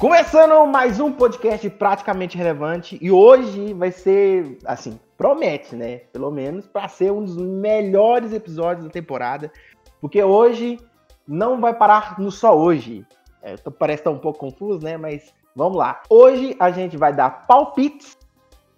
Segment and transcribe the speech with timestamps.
[0.00, 5.98] Começando mais um podcast praticamente relevante e hoje vai ser, assim, promete, né?
[6.10, 9.52] Pelo menos para ser um dos melhores episódios da temporada,
[10.00, 10.80] porque hoje
[11.28, 13.06] não vai parar no só hoje.
[13.42, 14.96] É, parece estar um pouco confuso, né?
[14.96, 16.00] Mas vamos lá.
[16.08, 18.16] Hoje a gente vai dar palpites,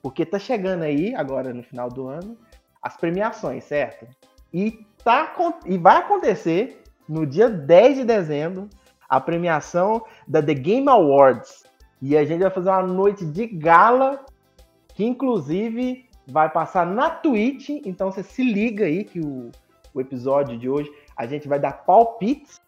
[0.02, 2.36] porque tá chegando aí agora no final do ano
[2.82, 4.08] as premiações, certo?
[4.52, 5.32] E tá
[5.66, 8.68] e vai acontecer no dia 10 de dezembro
[9.12, 11.64] a premiação da The Game Awards.
[12.00, 14.24] E a gente vai fazer uma noite de gala,
[14.94, 17.68] que inclusive vai passar na Twitch.
[17.84, 19.50] Então você se liga aí que o,
[19.92, 22.58] o episódio de hoje a gente vai dar palpites,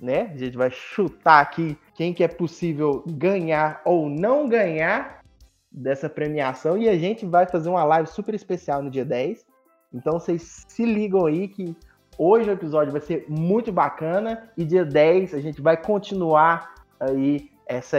[0.00, 0.32] né?
[0.34, 5.22] A gente vai chutar aqui quem que é possível ganhar ou não ganhar
[5.70, 6.76] dessa premiação.
[6.76, 9.46] E a gente vai fazer uma live super especial no dia 10.
[9.94, 11.76] Então vocês se ligam aí que
[12.18, 17.50] Hoje o episódio vai ser muito bacana e dia 10 a gente vai continuar aí
[17.66, 17.98] essa,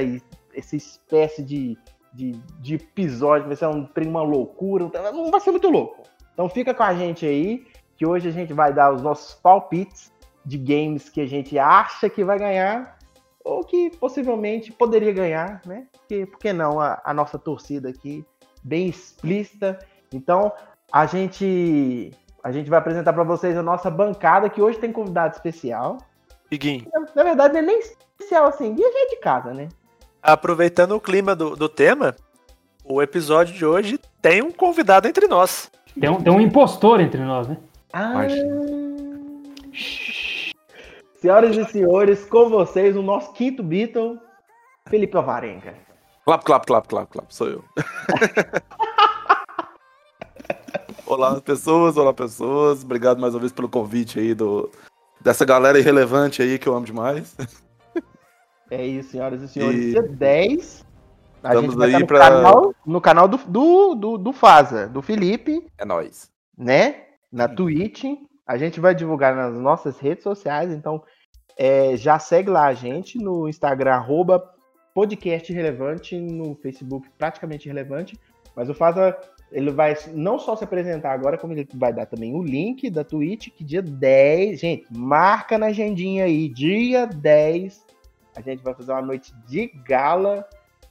[0.54, 1.78] essa espécie de,
[2.14, 6.04] de, de episódio, vai ser um, uma loucura, não vai ser muito louco.
[6.34, 7.66] Então fica com a gente aí,
[7.96, 10.12] que hoje a gente vai dar os nossos palpites
[10.46, 12.98] de games que a gente acha que vai ganhar
[13.44, 15.88] ou que possivelmente poderia ganhar, né?
[15.92, 18.26] Porque, por que não a, a nossa torcida aqui,
[18.64, 19.80] bem explícita.
[20.14, 20.52] Então,
[20.92, 22.12] a gente
[22.44, 25.98] a gente vai apresentar para vocês a nossa bancada, que hoje tem convidado especial.
[26.52, 26.86] Iguinho.
[26.94, 29.70] Na, na verdade, não é nem especial assim, e a gente de casa, né?
[30.22, 32.16] Aproveitando o clima do, do tema,
[32.84, 35.72] o episódio de hoje tem um convidado entre nós.
[36.00, 37.58] Tem um, tem um impostor entre nós, né?
[37.94, 38.24] Ah.
[41.16, 44.20] Senhoras e senhores, com vocês, o nosso quinto Beatle,
[44.90, 45.76] Felipe Alvarenga.
[46.26, 47.64] Clap, clap, clap, clap, clap, sou eu.
[51.14, 52.84] Olá, pessoas, olá, pessoas.
[52.84, 54.68] Obrigado mais uma vez pelo convite aí do,
[55.22, 57.38] dessa galera irrelevante aí que eu amo demais.
[58.72, 59.80] É isso, senhoras e senhores.
[59.80, 59.92] E...
[59.92, 60.86] Dia 10.
[61.44, 62.18] A Estamos gente vai aí no pra...
[62.18, 65.64] canal, no canal do, do, do, do Faza, do Felipe.
[65.78, 66.32] É nóis.
[66.58, 67.04] Né?
[67.32, 68.06] Na Twitch.
[68.48, 71.04] A gente vai divulgar nas nossas redes sociais, então
[71.56, 74.44] é, já segue lá a gente no Instagram, arroba
[74.96, 78.20] podcast relevante, no Facebook praticamente relevante.
[78.56, 79.16] Mas o Faza
[79.54, 83.04] ele vai não só se apresentar agora, como ele vai dar também o link da
[83.04, 87.86] Twitch, que dia 10, gente, marca na agendinha aí, dia 10,
[88.36, 90.48] a gente vai fazer uma noite de gala,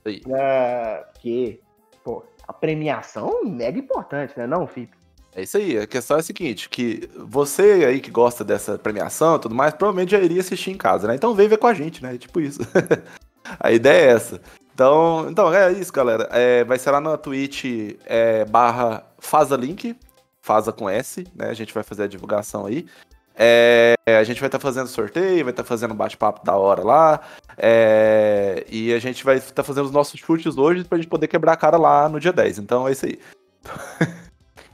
[0.07, 1.61] uh, que,
[2.05, 4.97] pô, a premiação mega importante, né não, Felipe?
[5.35, 9.37] É isso aí, a questão é a seguinte, que você aí que gosta dessa premiação
[9.37, 11.15] e tudo mais, provavelmente já iria assistir em casa, né?
[11.17, 12.17] Então vem ver com a gente, né?
[12.19, 12.61] Tipo isso.
[13.59, 14.41] a ideia é essa.
[14.75, 16.29] Então, então é isso, galera.
[16.31, 17.65] É, vai ser lá na Twitch
[18.07, 19.97] é, barra Fazalink,
[20.41, 21.51] Faza com S, né?
[21.51, 22.87] A gente vai fazer a divulgação aí.
[23.35, 26.83] É, a gente vai estar tá fazendo sorteio, vai estar tá fazendo bate-papo da hora
[26.83, 27.21] lá.
[27.57, 31.29] É, e a gente vai estar tá fazendo os nossos chutes hoje pra gente poder
[31.29, 32.59] quebrar a cara lá no dia 10.
[32.59, 33.19] Então é isso aí.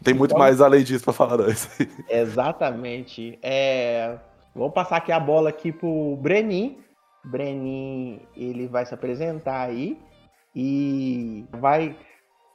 [0.02, 1.46] Tem muito então, mais além disso pra falar, não.
[2.08, 3.38] É exatamente.
[3.42, 4.16] É,
[4.54, 6.78] vou passar aqui a bola aqui pro Brenin
[7.28, 9.98] Brenin ele vai se apresentar aí
[10.54, 11.96] e vai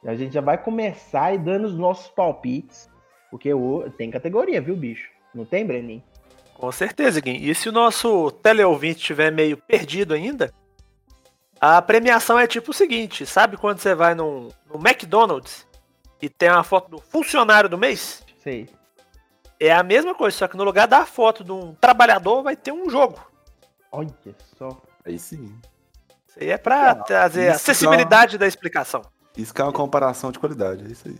[0.04, 2.90] a gente já vai começar e dando os nossos palpites,
[3.30, 3.50] porque
[3.96, 5.08] tem categoria, viu, bicho?
[5.34, 6.02] Não tem, Brenin?
[6.52, 7.50] Com certeza, Gui.
[7.50, 10.52] E se o nosso teleouvinte estiver meio perdido ainda,
[11.58, 15.66] a premiação é tipo o seguinte, sabe quando você vai no, no McDonald's
[16.20, 18.22] e tem uma foto do funcionário do mês?
[18.38, 18.68] Sei.
[19.58, 22.72] É a mesma coisa, só que no lugar da foto de um trabalhador vai ter
[22.72, 23.18] um jogo.
[23.94, 24.08] Olha
[24.58, 24.68] só.
[25.04, 25.54] Aí sim.
[26.28, 29.02] Isso aí é pra trazer a acessibilidade da explicação.
[29.36, 31.16] Isso que é uma comparação de qualidade, é isso aí.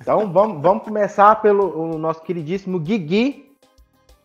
[0.00, 3.52] Então vamos, vamos começar pelo nosso queridíssimo Guigui,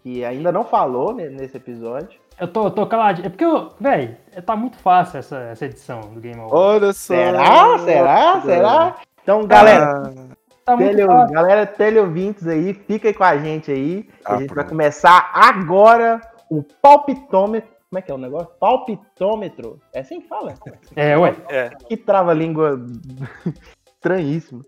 [0.03, 2.19] que ainda não falou nesse episódio.
[2.39, 3.27] Eu tô, eu tô caladinho.
[3.27, 3.45] É porque,
[3.79, 6.53] velho, tá muito fácil essa, essa edição do Game Over.
[6.53, 7.13] Olha só.
[7.13, 7.79] Será?
[7.79, 8.41] Será?
[8.41, 8.95] Será?
[9.21, 10.41] Então, galera, ah.
[10.63, 14.07] Tá tele, galera, teleouvintes aí, fica aí com a gente aí.
[14.23, 14.55] Ah, a gente pronto.
[14.55, 17.71] vai começar agora o palpitômetro.
[17.89, 18.49] Como é que é o negócio?
[18.59, 19.79] Palpitômetro.
[19.93, 20.53] É assim que fala?
[20.95, 21.35] É, ué.
[21.49, 21.69] É.
[21.87, 22.85] Que trava-língua
[23.87, 24.61] estranhíssimo.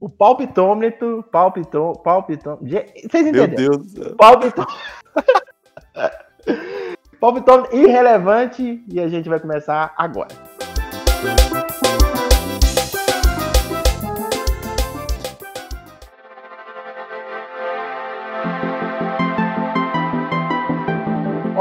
[0.00, 2.64] O palpitômetro, palpitô, palpitômetro.
[2.66, 3.48] Vocês entenderam?
[3.48, 4.14] Meu Deus.
[4.16, 4.74] Palpitômetro.
[7.18, 10.28] palpitômetro irrelevante e a gente vai começar agora.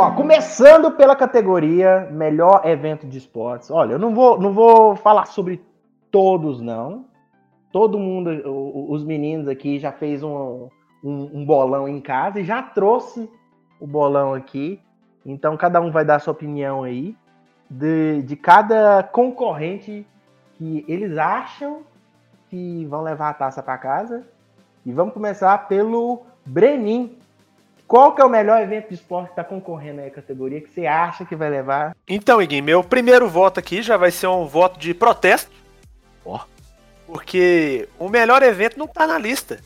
[0.04, 3.72] Ó, começando pela categoria melhor evento de esportes.
[3.72, 5.64] Olha, eu não vou, não vou falar sobre
[6.12, 7.06] todos, não.
[7.72, 8.30] Todo mundo,
[8.92, 10.68] os meninos aqui já fez um,
[11.02, 13.32] um, um bolão em casa e já trouxe
[13.80, 14.78] o bolão aqui.
[15.26, 17.16] Então cada um vai dar sua opinião aí.
[17.70, 20.06] de, de cada concorrente
[20.56, 21.80] que eles acham
[22.50, 24.28] que vão levar a taça para casa.
[24.86, 27.18] E vamos começar pelo Brenin.
[27.94, 30.74] Qual que é o melhor evento de esporte que está concorrendo aí a categoria que
[30.74, 31.96] você acha que vai levar?
[32.08, 35.52] Então, Iguim, meu primeiro voto aqui já vai ser um voto de protesto.
[36.26, 36.40] Ó.
[37.06, 39.60] Porque o melhor evento não tá na lista.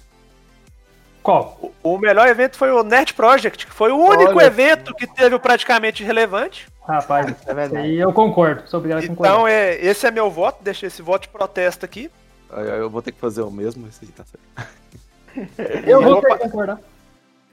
[1.24, 1.58] Qual?
[1.82, 4.48] O, o melhor evento foi o Nerd Project, que foi o único Olha.
[4.48, 6.68] evento que teve o praticamente relevante.
[6.86, 7.86] Rapaz, É verdade.
[7.86, 8.68] aí eu concordo.
[8.68, 9.32] Sou obrigado a concordar.
[9.32, 12.12] Então, é, esse é meu voto, deixa esse voto de protesto aqui.
[12.52, 15.88] Eu vou ter que fazer o mesmo, esse aí tá certo.
[15.88, 16.78] eu vou vou que concordar.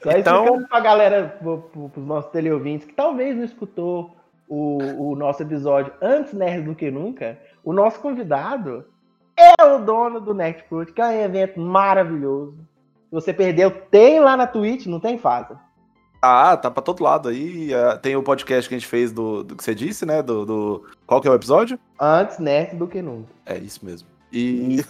[0.04, 1.58] Só Então- explicando pra galera, pro,
[1.88, 4.14] pros nossos teleouvintes, que talvez não escutou
[4.48, 8.84] o, o nosso episódio antes Nerd do que nunca, o nosso convidado
[9.36, 12.54] é o dono do Nerd Fruit, que é um evento maravilhoso.
[13.08, 15.54] Se você perdeu, tem lá na Twitch, não tem fase.
[16.20, 17.72] Ah, tá pra todo lado aí.
[17.74, 20.22] ah, Tem o podcast que a gente fez do, do que você disse, né?
[20.22, 21.78] Do, do- Qual que é o episódio?
[22.00, 23.28] Antes Nerd do que nunca.
[23.44, 24.08] É isso mesmo.
[24.34, 24.84] E.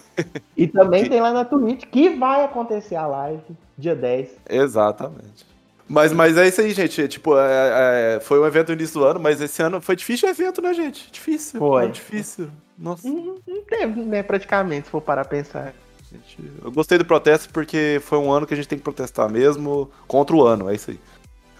[0.57, 3.43] E também Que- tem lá na Twitch, que vai acontecer a live
[3.77, 4.31] dia 10.
[4.49, 5.45] Exatamente.
[5.87, 7.07] Mas, mas é isso aí, gente.
[7.09, 10.27] Tipo, é- é, foi um evento no início do ano, mas esse ano foi difícil
[10.29, 11.11] o evento, né, gente?
[11.13, 11.59] Difícil.
[11.61, 11.91] Foi.
[11.91, 12.49] difícil.
[12.79, 15.75] Nossa, Não, não teve, né, praticamente, se for parar a pensar.
[16.11, 16.39] gente.
[16.65, 19.91] Eu gostei do protesto porque foi um ano que a gente tem que protestar mesmo
[20.09, 20.71] contra o ano.
[20.71, 20.99] É isso aí.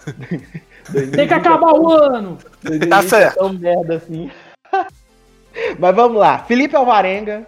[1.15, 2.37] Tem que acabar o ano!
[2.63, 3.37] 2020 Tá certo.
[3.37, 4.31] é tão merda assim.
[5.79, 6.39] Mas vamos lá.
[6.41, 7.47] Felipe Alvarenga.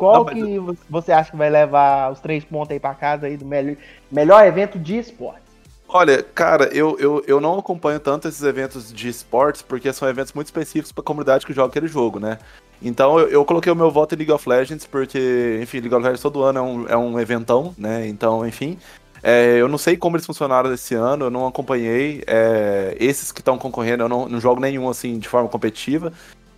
[0.00, 3.26] Qual Não, que vo- você acha que vai levar os três pontos aí pra casa
[3.26, 3.76] aí do melhor,
[4.10, 5.42] melhor evento de esporte?
[5.86, 10.32] Olha, cara, eu, eu, eu não acompanho tanto esses eventos de esportes porque são eventos
[10.32, 12.38] muito específicos pra comunidade que joga aquele jogo, né?
[12.80, 16.02] Então eu, eu coloquei o meu voto em League of Legends porque, enfim, League of
[16.02, 18.08] Legends todo ano é um, é um eventão, né?
[18.08, 18.78] Então, enfim.
[19.22, 22.24] é, eu não sei como eles funcionaram esse ano, eu não acompanhei.
[22.26, 26.10] é, esses que estão concorrendo, eu não, não jogo nenhum assim de forma competitiva.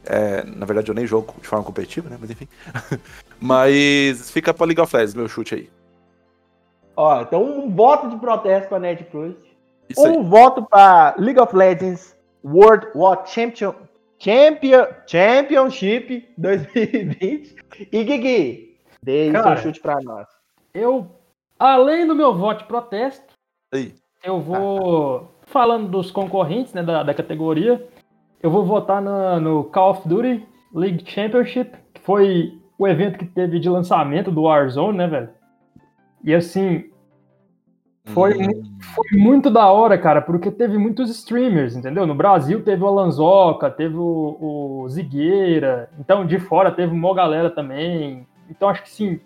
[0.05, 2.17] É, na verdade, eu nem jogo de forma competitiva, né?
[2.21, 2.49] Mas enfim.
[3.43, 5.71] Mas fica pra League of Legends, meu chute aí.
[6.97, 9.35] Ó, então um voto de protesto pra Ned Cruz.
[9.89, 10.17] Isso aí.
[10.17, 13.75] Um voto pra League of Legends World War Champion,
[14.19, 17.56] Champion, Championship 2020.
[17.91, 19.56] E Gui, dê aí Cara.
[19.56, 20.27] seu chute pra nós.
[20.75, 21.11] Eu,
[21.59, 23.35] além do meu voto de protesto,
[23.73, 23.94] Aí.
[24.25, 25.33] eu vou.
[25.47, 27.87] Falando dos concorrentes né, da, da categoria,
[28.43, 33.26] eu vou votar na- no Call of Duty League Championship, que foi o evento que
[33.26, 35.30] teve de lançamento do Warzone, né, velho?
[36.24, 36.84] E assim,
[38.04, 38.78] Foi Hum.
[38.94, 42.04] foi muito da hora, cara, porque teve muitos streamers, entendeu?
[42.04, 47.48] No Brasil teve o Alanzoca, teve o, o Zigueira, então de fora teve uma galera
[47.48, 48.26] também.
[48.50, 49.20] Então acho que sim,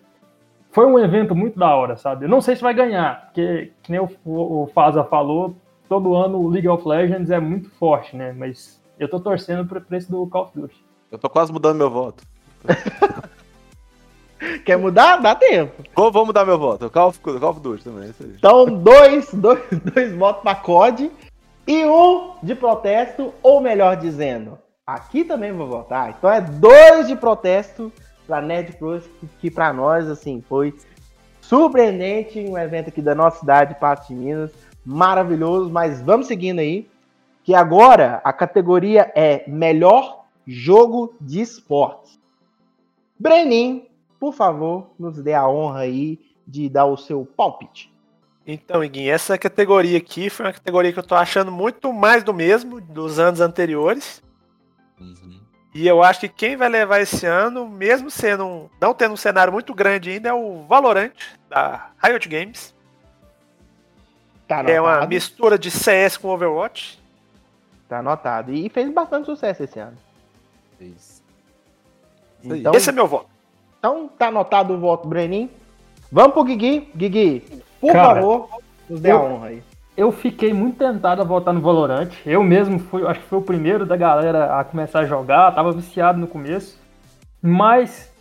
[0.70, 2.26] foi um evento muito da hora, sabe?
[2.26, 5.56] Eu não sei se vai ganhar, porque, que nem o, o, Faza falou,
[5.88, 8.30] todo ano o League of Legends é muito forte, né?
[8.32, 10.84] Mas eu tô torcendo pro preço do Call of Duty.
[11.10, 12.22] Eu tô quase mudando meu voto.
[14.64, 15.18] Quer mudar?
[15.18, 15.82] Dá tempo.
[15.94, 16.90] Como vou mudar meu voto?
[16.90, 18.24] Call of, Call of Duty também, é.
[18.36, 21.10] Então, dois, dois, dois votos para COD
[21.66, 26.10] e um de protesto, ou melhor dizendo, aqui também vou votar.
[26.10, 27.92] Então é dois de protesto
[28.26, 30.74] para Nerd que, que para nós, assim, foi
[31.40, 34.52] surpreendente, um evento aqui da nossa cidade, Patos de Minas,
[34.84, 36.88] maravilhoso, mas vamos seguindo aí,
[37.42, 42.18] que agora a categoria é melhor jogo de esportes.
[43.18, 43.86] Brenin,
[44.26, 47.94] por favor, nos dê a honra aí de dar o seu palpite.
[48.44, 52.34] Então, Iguinho, essa categoria aqui foi uma categoria que eu tô achando muito mais do
[52.34, 54.20] mesmo dos anos anteriores.
[55.00, 55.40] Uhum.
[55.72, 59.16] E eu acho que quem vai levar esse ano, mesmo sendo um, não tendo um
[59.16, 61.12] cenário muito grande ainda, é o Valorant
[61.48, 62.74] da Riot Games.
[64.48, 65.08] Tá É uma anotado.
[65.08, 67.00] mistura de CS com Overwatch.
[67.88, 68.52] Tá anotado.
[68.52, 69.96] E fez bastante sucesso esse ano.
[70.80, 71.22] Isso.
[72.42, 73.35] Então, Esse é meu voto.
[73.86, 75.48] Então tá anotado o voto, Brenin.
[76.10, 76.90] Vamos pro Guigui.
[76.96, 77.44] Guigui,
[77.80, 78.48] por Cara, favor,
[78.90, 79.62] nos dê a eu- honra aí.
[79.96, 82.10] Eu fiquei muito tentado a votar no Valorant.
[82.26, 85.72] Eu mesmo fui, acho que foi o primeiro da galera a começar a jogar, tava
[85.72, 86.78] viciado no começo.
[87.40, 88.12] Mas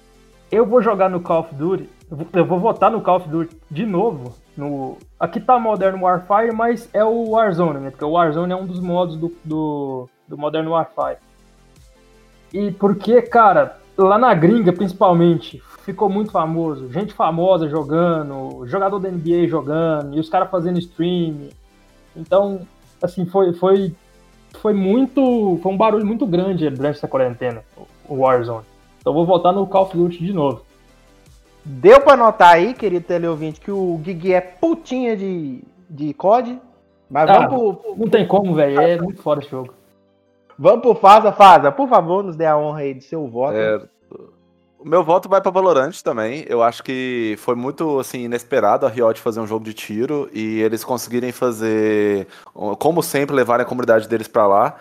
[0.50, 1.90] eu vou jogar no Call of Duty.
[2.10, 4.34] Eu vou, eu vou votar no Call of Duty de novo.
[4.56, 7.90] No, aqui tá Modern Warfare, mas é o Warzone, né?
[7.90, 11.18] Porque o Warzone é um dos modos do, do, do Modern Warfare.
[12.54, 16.92] E porque, cara, lá na gringa principalmente, ficou muito famoso.
[16.92, 21.50] Gente famosa jogando, jogador da NBA jogando, e os caras fazendo stream.
[22.16, 22.62] Então,
[23.02, 23.94] assim, foi, foi,
[24.62, 25.60] foi muito.
[25.62, 27.64] Foi um barulho muito grande durante essa quarentena,
[28.08, 28.66] o Warzone.
[29.00, 30.62] Então vou voltar no Call of Duty de novo.
[31.64, 36.60] Deu pra notar aí, querido teleouvinte, que o Guigui é putinha de, de COD.
[37.10, 37.48] Mas Ah.
[37.48, 38.80] vamos pro, Não tem como, velho.
[38.80, 39.74] É muito fora esse jogo.
[40.58, 41.72] Vamos pro Faza, Faza.
[41.72, 43.56] Por favor, nos dê a honra aí de seu voto.
[43.56, 43.90] Certo.
[44.80, 46.46] O meu voto vai pra Valorant também.
[46.48, 50.62] Eu acho que foi muito assim inesperado a Riot fazer um jogo de tiro e
[50.62, 52.28] eles conseguirem fazer,
[52.78, 54.76] como sempre, levarem a comunidade deles pra lá.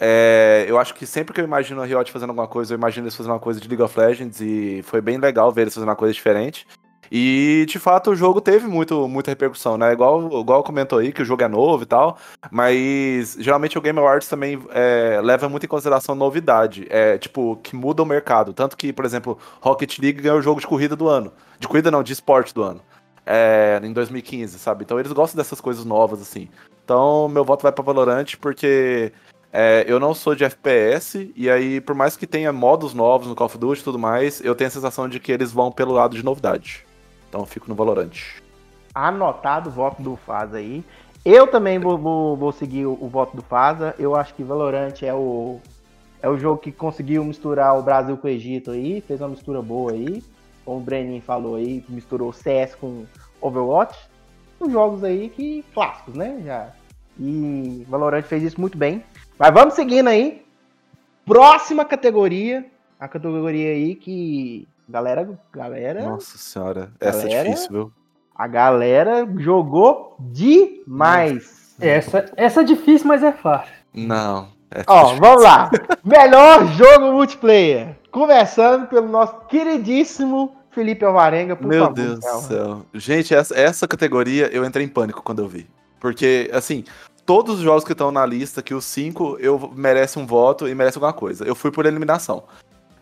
[0.00, 3.04] É, eu acho que sempre que eu imagino a Riot fazendo alguma coisa, eu imagino
[3.04, 5.88] eles fazendo uma coisa de League of Legends e foi bem legal ver eles fazendo
[5.88, 6.64] uma coisa diferente.
[7.10, 9.92] E de fato o jogo teve muito, muita repercussão, né?
[9.92, 12.18] Igual, igual comentou aí que o jogo é novo e tal,
[12.50, 17.74] mas geralmente o Game Awards também é, leva muito em consideração novidade, é tipo, que
[17.74, 18.52] muda o mercado.
[18.52, 21.32] Tanto que, por exemplo, Rocket League ganhou o jogo de corrida do ano.
[21.58, 22.80] De corrida não, de esporte do ano.
[23.24, 24.84] É, em 2015, sabe?
[24.84, 26.48] Então eles gostam dessas coisas novas, assim.
[26.84, 29.12] Então meu voto vai para Valorant porque
[29.52, 33.34] é, eu não sou de FPS, e aí, por mais que tenha modos novos no
[33.34, 35.92] Call of Duty e tudo mais, eu tenho a sensação de que eles vão pelo
[35.92, 36.87] lado de novidade.
[37.28, 38.12] Então fico no Valorant.
[38.94, 40.84] Anotado o voto do Faza aí.
[41.24, 43.94] Eu também vou, vou, vou seguir o, o, voto do Faza.
[43.98, 45.60] Eu acho que Valorant é o,
[46.22, 49.60] é o jogo que conseguiu misturar o Brasil com o Egito aí, fez uma mistura
[49.60, 50.22] boa aí.
[50.64, 53.04] Como o Brenin falou aí, misturou CS com
[53.40, 53.98] Overwatch.
[54.60, 56.42] Os jogos aí que clássicos, né?
[56.44, 56.72] Já.
[57.18, 59.04] E Valorant fez isso muito bem.
[59.38, 60.44] Mas vamos seguindo aí.
[61.24, 62.64] Próxima categoria.
[62.98, 66.02] A categoria aí que Galera, galera.
[66.02, 67.92] Nossa senhora, essa é galera, é difícil, viu?
[68.34, 71.74] A galera jogou demais.
[71.78, 73.74] Essa, essa é difícil, mas é fácil.
[73.92, 74.48] Não.
[74.70, 75.70] É Ó, vamos lá.
[76.02, 77.96] Melhor jogo multiplayer.
[78.10, 81.98] Começando pelo nosso queridíssimo Felipe Alvarenga, por Meu favor.
[81.98, 82.86] Meu Deus do céu.
[82.94, 85.68] Gente, essa, essa categoria eu entrei em pânico quando eu vi.
[86.00, 86.84] Porque, assim,
[87.26, 90.74] todos os jogos que estão na lista, que os cinco, eu merece um voto e
[90.74, 91.44] merece alguma coisa.
[91.44, 92.44] Eu fui por eliminação.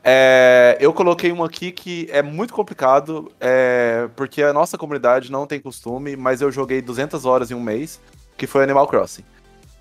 [0.09, 5.49] É, eu coloquei um aqui que é muito complicado, é, porque a nossa comunidade não
[5.49, 8.01] tem costume, mas eu joguei 200 horas em um mês,
[8.37, 9.25] que foi Animal Crossing.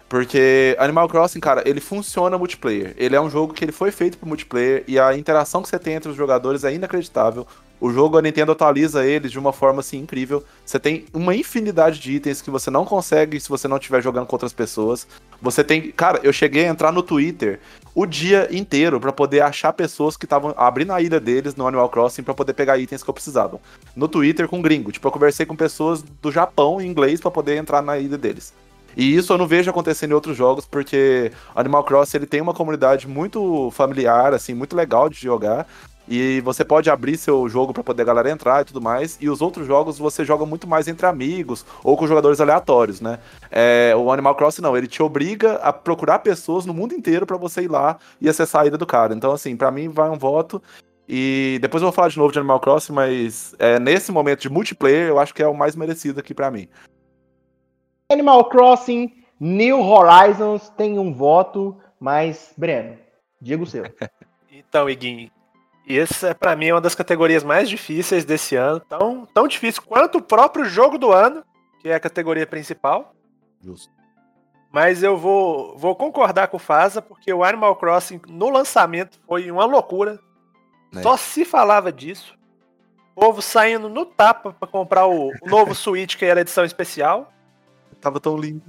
[0.10, 2.96] Porque Animal Crossing, cara, ele funciona multiplayer.
[2.98, 5.78] Ele é um jogo que ele foi feito para multiplayer e a interação que você
[5.78, 7.46] tem entre os jogadores é inacreditável.
[7.80, 10.44] O jogo, a Nintendo atualiza eles de uma forma assim incrível.
[10.66, 14.26] Você tem uma infinidade de itens que você não consegue se você não estiver jogando
[14.26, 15.08] com outras pessoas.
[15.42, 15.92] Você tem.
[15.92, 17.60] Cara, eu cheguei a entrar no Twitter
[17.94, 21.90] o dia inteiro para poder achar pessoas que estavam abrindo a ilha deles no Animal
[21.90, 23.60] Crossing para poder pegar itens que eu precisava.
[23.96, 24.92] No Twitter com gringo.
[24.92, 28.54] Tipo, eu conversei com pessoas do Japão em inglês para poder entrar na ilha deles.
[28.98, 32.54] E isso eu não vejo acontecendo em outros jogos, porque Animal Crossing ele tem uma
[32.54, 35.68] comunidade muito familiar, assim, muito legal de jogar.
[36.08, 39.18] E você pode abrir seu jogo para poder a galera entrar e tudo mais.
[39.20, 43.20] E os outros jogos você joga muito mais entre amigos ou com jogadores aleatórios, né?
[43.50, 47.38] É, o Animal Crossing não, ele te obriga a procurar pessoas no mundo inteiro para
[47.38, 49.14] você ir lá e acessar a ilha do cara.
[49.14, 50.62] Então, assim, para mim vai um voto.
[51.08, 54.50] E depois eu vou falar de novo de Animal Crossing, mas é, nesse momento de
[54.50, 56.68] multiplayer eu acho que é o mais merecido aqui para mim.
[58.12, 62.98] Animal Crossing New Horizons tem um voto, mas Breno,
[63.42, 63.84] diga o seu.
[64.50, 65.30] então, Iguinho,
[65.88, 68.80] essa, para mim, é uma das categorias mais difíceis desse ano.
[68.80, 71.44] Tão, tão difícil quanto o próprio jogo do ano,
[71.80, 73.14] que é a categoria principal.
[73.62, 73.94] Justo.
[74.72, 79.50] Mas eu vou, vou concordar com o Faza, porque o Animal Crossing no lançamento foi
[79.50, 80.20] uma loucura.
[80.94, 81.02] É.
[81.02, 82.38] Só se falava disso.
[83.16, 87.32] O povo saindo no tapa para comprar o, o novo Switch, que era edição especial.
[88.02, 88.64] Tava tão lindo.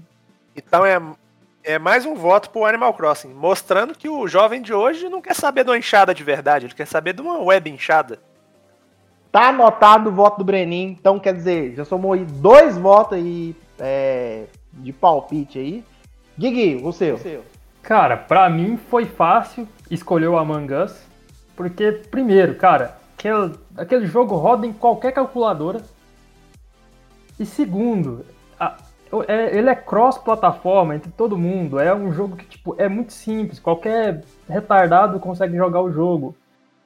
[0.55, 1.01] Então é,
[1.67, 5.35] é mais um voto pro Animal Crossing, mostrando que o jovem de hoje não quer
[5.35, 8.21] saber de uma enxada de verdade, ele quer saber de uma web enxada.
[9.33, 13.57] Tá anotado o voto do Brenin, então quer dizer, já somou aí dois votos aí
[13.81, 15.85] é, de palpite aí.
[16.39, 17.19] Gui, o seu.
[17.83, 20.97] Cara, pra mim foi fácil escolher o Among Us,
[21.57, 25.83] porque, primeiro, cara, aquele, aquele jogo roda em qualquer calculadora.
[27.41, 28.25] E segundo,
[28.59, 28.77] a,
[29.29, 31.79] é, ele é cross-plataforma entre todo mundo.
[31.79, 33.59] É um jogo que, tipo, é muito simples.
[33.59, 36.35] Qualquer retardado consegue jogar o jogo.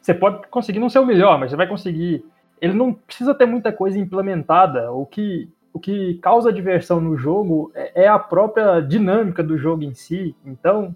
[0.00, 2.24] Você pode conseguir não ser o melhor, mas você vai conseguir.
[2.60, 4.92] Ele não precisa ter muita coisa implementada.
[4.92, 9.82] O que, o que causa diversão no jogo é, é a própria dinâmica do jogo
[9.82, 10.34] em si.
[10.44, 10.94] Então,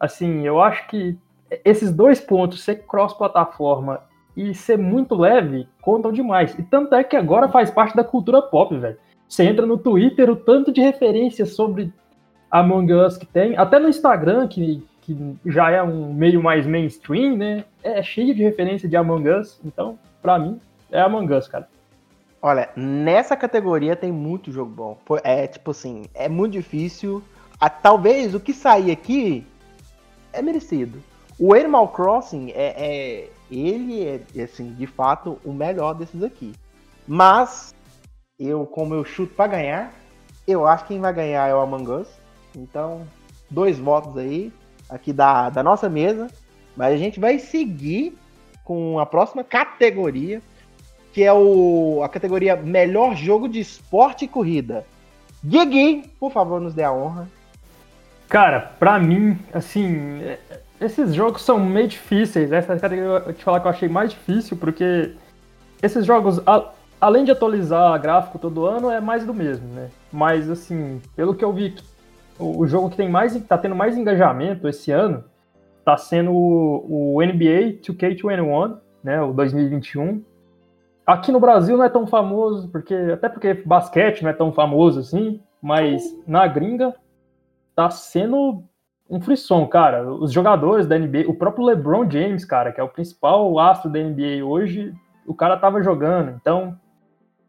[0.00, 1.18] assim, eu acho que
[1.64, 4.00] esses dois pontos, ser cross-plataforma
[4.36, 6.58] e ser muito leve, contam demais.
[6.58, 8.98] E tanto é que agora faz parte da cultura pop, velho.
[9.28, 11.92] Você entra no Twitter, o tanto de referências sobre
[12.50, 17.36] Among Us que tem, até no Instagram, que, que já é um meio mais mainstream,
[17.36, 17.64] né?
[17.82, 19.60] É cheio de referência de Among Us.
[19.64, 21.68] Então, pra mim, é Among Us, cara.
[22.40, 24.98] Olha, nessa categoria tem muito jogo bom.
[25.24, 27.22] É tipo assim, é muito difícil.
[27.58, 29.44] Ah, talvez o que sair aqui
[30.32, 31.02] é merecido.
[31.38, 36.52] O Animal Crossing é, é ele é assim, de fato, o melhor desses aqui.
[37.06, 37.74] Mas
[38.38, 39.92] eu, como eu chuto para ganhar,
[40.46, 42.08] eu acho que quem vai ganhar é o Among Us.
[42.54, 43.06] Então,
[43.50, 44.52] dois votos aí.
[44.88, 46.28] aqui da, da nossa mesa,
[46.76, 48.16] mas a gente vai seguir
[48.64, 50.40] com a próxima categoria,
[51.12, 54.84] que é o, a categoria Melhor Jogo de Esporte e Corrida.
[55.42, 57.28] Gui, por favor, nos dê a honra.
[58.28, 60.38] Cara, pra mim, assim, é,
[60.80, 62.50] esses jogos são meio difíceis.
[62.52, 65.14] Essa categoria eu te falar que eu achei mais difícil, porque
[65.80, 69.90] esses jogos, a, além de atualizar gráfico todo ano, é mais do mesmo, né?
[70.12, 71.74] Mas, assim, pelo que eu vi,
[72.38, 75.24] o, jogo que tem mais, tá tendo mais engajamento esse ano
[75.84, 79.22] tá sendo o, o NBA 2K21, né?
[79.22, 80.20] O 2021.
[81.06, 84.98] Aqui no Brasil não é tão famoso, porque até porque basquete não é tão famoso
[84.98, 86.92] assim, mas na gringa
[87.76, 88.64] tá sendo
[89.08, 90.12] um frisson, cara.
[90.12, 94.00] Os jogadores da NBA, o próprio LeBron James, cara, que é o principal astro da
[94.00, 94.92] NBA hoje,
[95.24, 96.30] o cara tava jogando.
[96.30, 96.76] Então,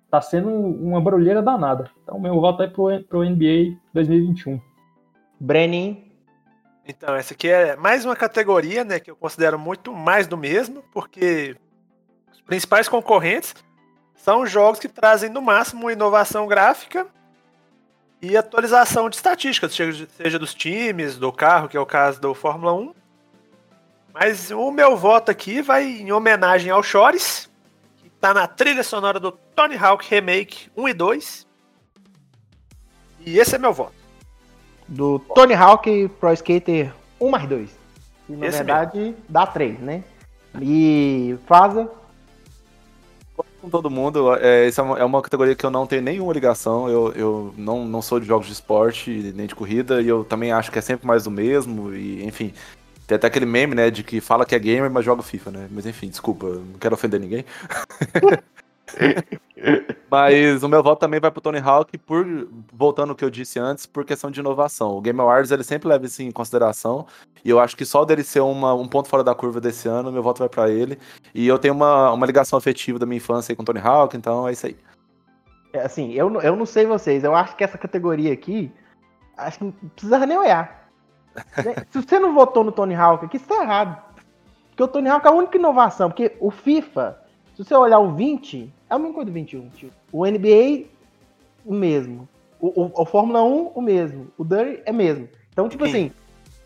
[0.09, 1.89] tá sendo uma barulheira danada.
[2.03, 4.59] Então, meu voto é pro, pro NBA 2021.
[5.39, 6.11] Brenin.
[6.87, 10.83] Então, essa aqui é mais uma categoria, né, que eu considero muito mais do mesmo,
[10.93, 11.55] porque
[12.31, 13.53] os principais concorrentes
[14.15, 17.05] são jogos que trazem no máximo inovação gráfica
[18.21, 22.73] e atualização de estatísticas, seja dos times, do carro, que é o caso do Fórmula
[22.73, 22.93] 1.
[24.13, 27.46] Mas o meu voto aqui vai em homenagem ao Chores,
[28.17, 31.47] está na trilha sonora do Tony Hawk Remake 1 e 2.
[33.25, 33.93] E esse é meu voto.
[34.87, 37.69] Do Tony Hawk Pro Skater 1 mais 2.
[38.25, 40.03] Que na Esse verdade dá 3, né?
[40.59, 41.89] E Faza.
[43.61, 44.33] com todo mundo.
[44.35, 46.89] É, essa é uma, é uma categoria que eu não tenho nenhuma ligação.
[46.89, 50.01] Eu, eu não, não sou de jogos de esporte nem de corrida.
[50.01, 51.93] E eu também acho que é sempre mais do mesmo.
[51.93, 52.53] E, enfim.
[53.07, 55.67] Tem até aquele meme, né, de que fala que é gamer, mas joga FIFA, né?
[55.71, 57.45] Mas enfim, desculpa, não quero ofender ninguém.
[60.09, 62.25] mas o meu voto também vai pro Tony Hawk por,
[62.71, 64.91] voltando ao que eu disse antes, por questão de inovação.
[64.91, 67.05] O Game Awards, ele sempre leva isso em consideração,
[67.43, 70.11] e eu acho que só dele ser uma, um ponto fora da curva desse ano,
[70.11, 70.97] meu voto vai para ele.
[71.33, 74.15] E eu tenho uma, uma ligação afetiva da minha infância aí com o Tony Hawk,
[74.17, 74.75] então é isso aí.
[75.73, 78.71] É, Assim, eu, não- eu não sei vocês, eu acho que essa categoria aqui,
[79.37, 80.86] acho que não precisava nem olhar.
[81.63, 81.75] Né?
[81.91, 84.01] Se você não votou no Tony Hawk aqui, você tá errado.
[84.69, 87.17] Porque o Tony Hawk é a única inovação, porque o FIFA,
[87.55, 89.69] se você olhar o 20, é a mesma coisa do 21.
[89.69, 89.89] tio.
[90.11, 90.85] O NBA,
[91.65, 92.27] o mesmo.
[92.59, 94.27] O, o, o Fórmula 1, o mesmo.
[94.37, 95.27] O Dirty é mesmo.
[95.51, 95.89] Então, tipo Sim.
[95.91, 96.11] assim,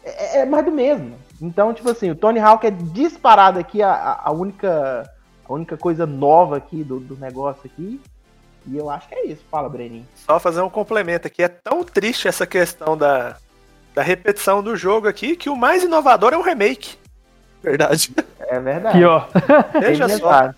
[0.03, 1.15] é, é mais do mesmo.
[1.41, 5.09] Então, tipo assim, o Tony Hawk é disparado aqui a, a- a única
[5.47, 7.99] a única coisa nova aqui do, do negócio aqui.
[8.67, 9.43] E eu acho que é isso.
[9.51, 10.07] Fala, Breninho.
[10.15, 11.43] Só fazer um complemento aqui.
[11.43, 13.35] É tão triste essa questão da,
[13.93, 16.97] da repetição do jogo aqui que o mais inovador é o remake.
[17.61, 18.13] Verdade.
[18.39, 18.97] É verdade.
[18.97, 19.29] Pior.
[19.73, 20.15] Bem Veja só.
[20.15, 20.55] pensado.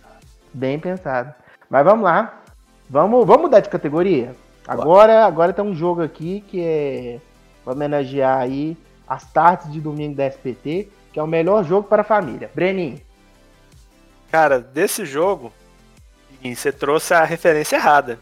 [0.54, 1.34] Bem pensado.
[1.70, 2.42] Mas vamos lá.
[2.90, 4.36] Vamos, vamos mudar de categoria?
[4.68, 7.20] Agora, agora tem um jogo aqui que é
[7.64, 12.02] pra homenagear aí as tardes de domingo da SPT, que é o melhor jogo para
[12.02, 12.50] a família.
[12.54, 13.02] Breninho.
[14.32, 15.52] Cara, desse jogo,
[16.44, 18.20] você trouxe a referência errada.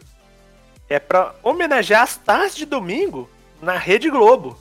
[0.88, 4.58] É pra homenagear as tardes de domingo na Rede Globo.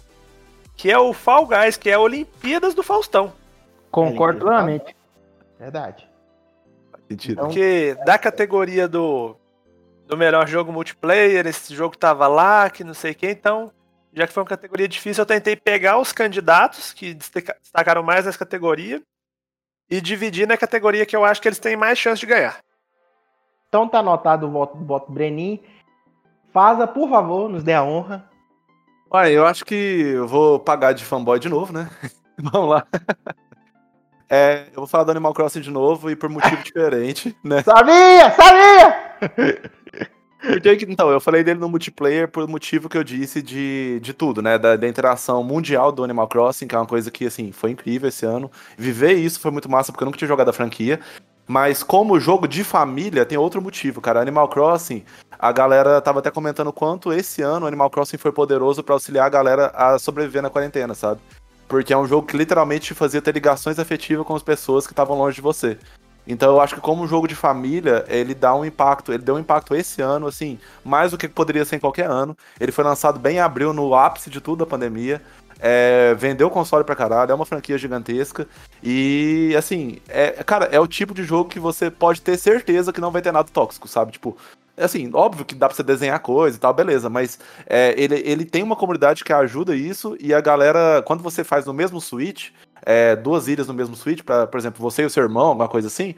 [0.82, 3.32] Que é o Fall Guys, que é a Olimpíadas do Faustão.
[3.92, 4.96] Concordo plenamente.
[5.60, 6.10] Verdade.
[7.08, 9.36] Então- Porque da categoria do,
[10.08, 13.72] do melhor jogo multiplayer, esse jogo tava lá, que não sei o que, então,
[14.12, 18.26] já que foi uma categoria difícil, eu tentei pegar os candidatos que destaca- destacaram mais
[18.26, 19.02] nessa categoria
[19.88, 22.58] e dividir na categoria que eu acho que eles têm mais chance de ganhar.
[23.70, 25.60] Então tá anotado o voto do voto do Breninho.
[26.52, 28.31] Faza, por favor, nos dê a honra.
[29.14, 31.90] Olha, eu acho que eu vou pagar de fanboy de novo, né?
[32.40, 32.88] Vamos lá.
[34.30, 37.62] É, eu vou falar do Animal Crossing de novo e por motivo diferente, né?
[37.68, 38.32] Sabia!
[38.32, 39.72] Sabia!
[40.88, 44.58] Então, eu falei dele no multiplayer por motivo que eu disse de, de tudo, né?
[44.58, 48.08] Da, da interação mundial do Animal Crossing, que é uma coisa que, assim, foi incrível
[48.08, 48.50] esse ano.
[48.78, 51.02] Viver isso foi muito massa, porque eu nunca tinha jogado a franquia.
[51.48, 54.22] Mas como jogo de família, tem outro motivo, cara.
[54.22, 55.04] Animal Crossing,
[55.38, 59.30] a galera tava até comentando quanto esse ano Animal Crossing foi poderoso pra auxiliar a
[59.30, 61.20] galera a sobreviver na quarentena, sabe?
[61.68, 64.94] Porque é um jogo que literalmente te fazia ter ligações afetivas com as pessoas que
[64.94, 65.78] estavam longe de você.
[66.28, 69.40] Então eu acho que como jogo de família, ele dá um impacto, ele deu um
[69.40, 72.38] impacto esse ano, assim, mais do que poderia ser em qualquer ano.
[72.60, 75.22] Ele foi lançado bem em abril, no ápice de tudo da pandemia.
[75.62, 78.48] É, vendeu console pra caralho, é uma franquia gigantesca.
[78.82, 83.00] E, assim, é, cara, é o tipo de jogo que você pode ter certeza que
[83.00, 84.12] não vai ter nada tóxico, sabe?
[84.12, 84.36] Tipo,
[84.76, 88.46] assim, óbvio que dá pra você desenhar coisa e tal, beleza, mas é, ele, ele
[88.46, 92.50] tem uma comunidade que ajuda isso e a galera, quando você faz no mesmo Switch,
[92.84, 95.68] é, duas ilhas no mesmo Switch, pra, por exemplo, você e o seu irmão, alguma
[95.68, 96.16] coisa assim,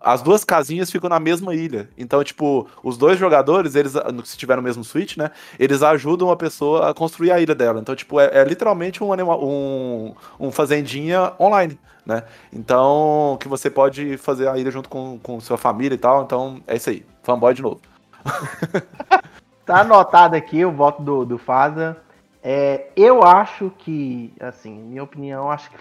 [0.00, 1.88] as duas casinhas ficam na mesma ilha.
[1.98, 3.94] Então, tipo, os dois jogadores, eles,
[4.24, 7.80] se tiver no mesmo Switch, né, eles ajudam a pessoa a construir a ilha dela.
[7.80, 12.22] Então, tipo, é, é literalmente um, anima, um, um fazendinha online, né?
[12.52, 16.22] Então, que você pode fazer a ilha junto com, com sua família e tal.
[16.22, 17.04] Então, é isso aí.
[17.22, 17.80] Fanboy de novo.
[19.66, 21.96] tá anotado aqui o voto do, do Faza.
[22.42, 25.76] É, eu acho que, assim, minha opinião, acho que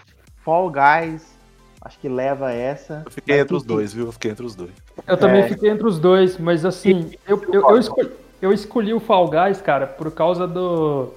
[0.48, 1.36] Fall Guys
[1.82, 3.04] acho que leva essa.
[3.06, 4.06] Eu fiquei entre os dois, viu?
[4.06, 4.72] Eu fiquei entre os dois.
[5.06, 5.18] Eu é...
[5.18, 9.30] também fiquei entre os dois, mas assim, eu, eu, eu, escolhi, eu escolhi o Fall
[9.30, 11.10] Guys, cara, por causa do.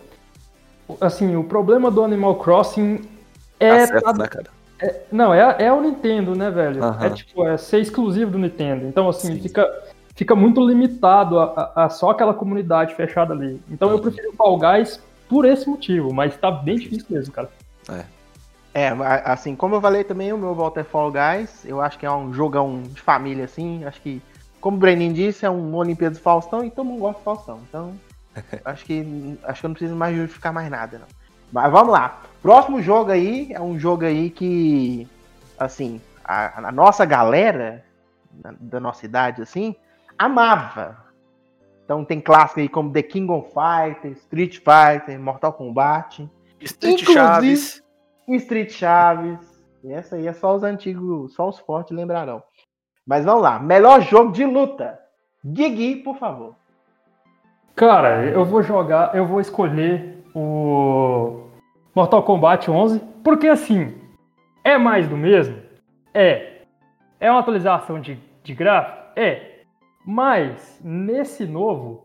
[1.01, 3.03] Assim, o problema do Animal Crossing
[3.61, 3.87] é.
[3.87, 4.47] Tá certo, né, cara?
[4.81, 6.81] É, não, é, é o Nintendo, né, velho?
[7.01, 8.85] É tipo, é ser exclusivo do Nintendo.
[8.87, 9.71] Então, assim, fica,
[10.16, 13.61] fica muito limitado a, a, a, só aquela comunidade fechada ali.
[13.71, 14.03] Então eu uhum.
[14.03, 17.49] prefiro o Fall Guys por esse motivo, mas tá bem difícil mesmo, cara.
[17.88, 18.05] É.
[18.73, 18.89] É,
[19.25, 21.65] assim, como eu falei também, o meu voto é Fall Guys.
[21.65, 23.85] Eu acho que é um jogão de família, assim.
[23.85, 24.23] Acho que,
[24.61, 27.61] como o Brenin disse, é um Olimpíada do Faustão e todo mundo gosta do Faustão.
[27.69, 27.95] Então,
[28.65, 31.07] acho que acho que eu não preciso mais justificar mais nada, não.
[31.53, 32.23] Mas vamos lá.
[32.41, 35.09] Próximo jogo aí é um jogo aí que,
[35.59, 37.85] assim, a, a nossa galera
[38.61, 39.75] da nossa idade, assim,
[40.17, 40.97] amava.
[41.85, 46.31] Então tem clássicos aí como The King of Fighters, Street Fighter, Mortal Kombat.
[46.61, 47.80] Street Chaves.
[48.35, 49.38] Street Chaves.
[49.83, 52.43] E essa aí é só os antigos, só os fortes lembrarão.
[53.07, 53.59] Mas vamos lá.
[53.59, 54.99] Melhor jogo de luta.
[55.45, 56.55] Gigi, por favor.
[57.75, 61.47] Cara, eu vou jogar, eu vou escolher o
[61.95, 63.95] Mortal Kombat 11, porque assim,
[64.62, 65.57] é mais do mesmo?
[66.12, 66.62] É.
[67.19, 68.99] É uma atualização de, de gráfico?
[69.16, 69.62] É.
[70.07, 72.05] Mas, nesse novo,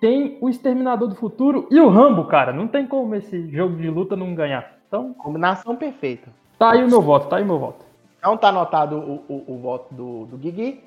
[0.00, 2.52] tem o Exterminador do Futuro e o Rambo, cara.
[2.52, 4.75] Não tem como esse jogo de luta não ganhar.
[4.86, 6.30] Então, combinação perfeita.
[6.58, 7.84] Tá aí o meu voto, tá aí o meu voto.
[8.18, 10.82] Então tá anotado o, o, o voto do, do Guigui.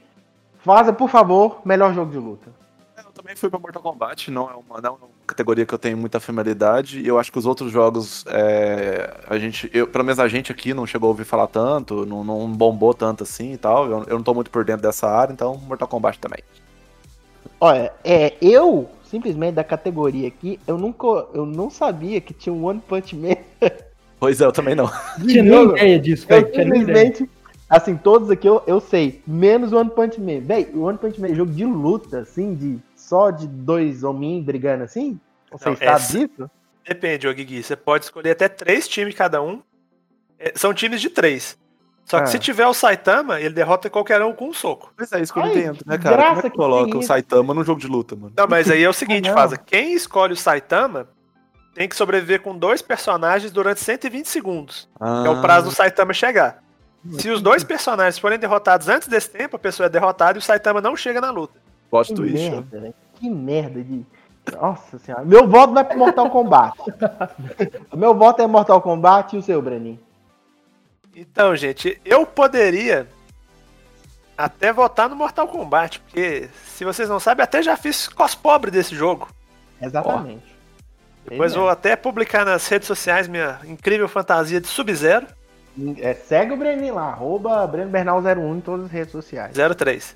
[0.60, 2.50] Faça, por favor, melhor jogo de luta.
[2.98, 5.74] É, eu também fui pra Mortal Kombat, não é uma, não é uma categoria que
[5.74, 7.06] eu tenho muita familiaridade.
[7.06, 10.74] Eu acho que os outros jogos, é, a gente, eu, pelo menos a gente aqui
[10.74, 13.86] não chegou a ouvir falar tanto, não, não bombou tanto assim e tal.
[13.90, 16.40] Eu, eu não tô muito por dentro dessa área, então Mortal Kombat também.
[17.62, 22.66] Olha, é, eu, simplesmente da categoria aqui, eu nunca, eu não sabia que tinha um
[22.66, 23.38] One Punch Man
[24.20, 24.92] Pois é, eu também não.
[25.26, 26.48] Tinha nem ideia disso, velho.
[26.54, 27.30] Simplesmente,
[27.70, 30.42] assim, todos aqui eu, eu sei, menos o One Punch Man.
[30.42, 34.46] Véi, o One Punch Man é jogo de luta, assim, de só de dois hominhos
[34.46, 35.20] brigando assim?
[35.52, 36.52] Você sabe disso?
[36.88, 37.64] Depende, ô Guigui.
[37.64, 39.62] Você pode escolher até três times cada um.
[40.38, 41.58] É, são times de três.
[42.06, 42.28] Só que ah.
[42.28, 44.92] se tiver o Saitama, ele derrota qualquer um com um soco.
[44.98, 46.18] Pois é, isso que eu não entendo, né, cara?
[46.18, 48.34] Como é que, que coloca o Saitama num jogo de luta, mano?
[48.36, 49.58] Não, mas aí é o seguinte, ah, Faza.
[49.58, 51.08] Quem escolhe o Saitama
[51.74, 54.90] tem que sobreviver com dois personagens durante 120 segundos.
[55.00, 55.24] Ah.
[55.26, 56.64] é o prazo do Saitama chegar.
[57.18, 60.42] Se os dois personagens forem derrotados antes desse tempo, a pessoa é derrotada e o
[60.42, 61.54] Saitama não chega na luta.
[61.90, 62.50] Plot twist.
[62.50, 62.94] Merda, né?
[63.16, 64.06] Que merda de.
[64.60, 65.24] Nossa senhora.
[65.24, 66.78] Meu voto vai pro Mortal Kombat.
[67.92, 70.00] o meu voto é Mortal Kombat e o seu, Brenin.
[71.16, 73.08] Então, gente, eu poderia
[74.38, 78.72] até votar no Mortal Kombat, porque se vocês não sabem, até já fiz cos pobre
[78.72, 79.28] desse jogo.
[79.82, 80.59] Exatamente.
[81.30, 85.28] Depois vou até publicar nas redes sociais minha incrível fantasia de Sub-Zero.
[86.00, 89.56] É, segue o Brenin lá, arroba Breno Bernal 01 em todas as redes sociais.
[89.56, 90.16] 03.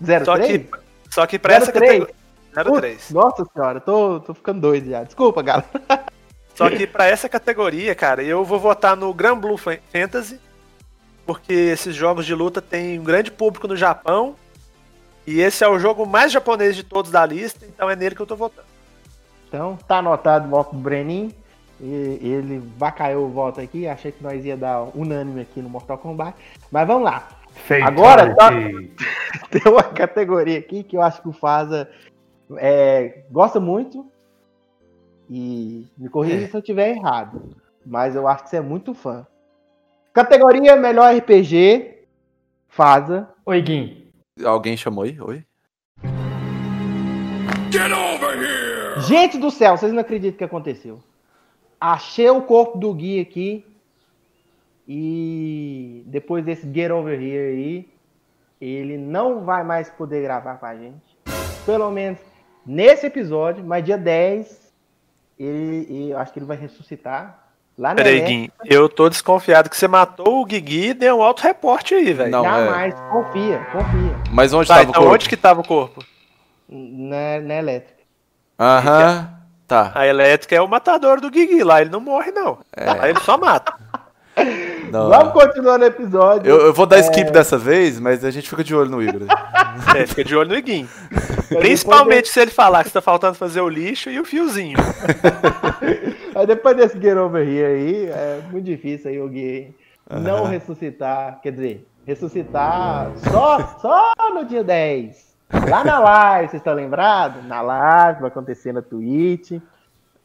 [0.00, 0.24] 03?
[0.24, 0.70] Só que,
[1.10, 1.62] só que pra 03.
[1.62, 2.14] essa categoria.
[2.52, 3.10] 03.
[3.10, 5.02] Nossa senhora, tô, tô ficando doido já.
[5.02, 5.68] Desculpa, galera.
[6.54, 10.38] Só que pra essa categoria, cara, eu vou votar no Grand Blue Fantasy.
[11.24, 14.36] Porque esses jogos de luta têm um grande público no Japão.
[15.26, 18.20] E esse é o jogo mais japonês de todos da lista, então é nele que
[18.20, 18.66] eu tô votando.
[19.50, 21.34] Então, tá anotado o voto do Brenin.
[21.80, 23.88] E ele bacaiou o voto aqui.
[23.88, 26.36] Achei que nós ia dar unânime aqui no Mortal Kombat.
[26.70, 27.26] Mas vamos lá.
[27.54, 27.88] Fatality.
[27.88, 28.50] Agora tá...
[29.50, 31.90] tem uma categoria aqui que eu acho que o Faza
[32.58, 34.06] é, gosta muito.
[35.28, 36.48] E me corrija é.
[36.48, 37.50] se eu estiver errado.
[37.84, 39.26] Mas eu acho que você é muito fã.
[40.12, 42.04] Categoria Melhor RPG.
[42.68, 43.28] Faza.
[43.44, 44.12] Oi, Gui.
[44.44, 45.20] Alguém chamou aí?
[45.20, 45.44] Oi?
[47.72, 48.79] Get over here!
[49.10, 51.00] Gente do céu, vocês não acreditam o que aconteceu.
[51.80, 53.66] Achei o corpo do Gui aqui.
[54.86, 57.88] E depois desse Get Over Here aí,
[58.60, 61.18] ele não vai mais poder gravar com a gente.
[61.66, 62.20] Pelo menos
[62.64, 64.72] nesse episódio, mas dia 10,
[65.36, 67.48] ele, ele acho que ele vai ressuscitar.
[67.76, 71.42] Lá Peraí, Gui, eu tô desconfiado que você matou o Guigui e deu um alto
[71.42, 72.30] reporte aí, velho.
[72.30, 73.10] Não, Jamais, é...
[73.10, 74.16] confia, confia.
[74.30, 75.14] Mas onde tá, tava então o corpo?
[75.14, 76.04] onde que tava o corpo?
[76.68, 77.99] Na, na elétrica.
[78.60, 79.30] Aham.
[79.66, 79.92] Tá.
[79.94, 82.58] A elétrica é o matador do Guigui lá, ele não morre, não.
[82.76, 82.90] É.
[82.90, 83.72] Aí ele só mata.
[84.90, 85.08] Não.
[85.08, 86.50] Vamos continuar no episódio.
[86.50, 89.22] Eu, eu vou dar skip dessa vez, mas a gente fica de olho no Igor.
[89.96, 90.88] É, fica de olho no Iguinho.
[91.60, 94.76] Principalmente se ele falar que tá faltando fazer o lixo e o fiozinho.
[96.34, 99.74] Aí depois desse Get Over Here aí, é muito difícil aí o Gui
[100.10, 101.40] não ressuscitar.
[101.40, 105.29] Quer dizer, ressuscitar só, só no dia 10.
[105.68, 107.44] Lá na live, vocês estão lembrados?
[107.44, 109.60] Na live, vai acontecer na Twitch.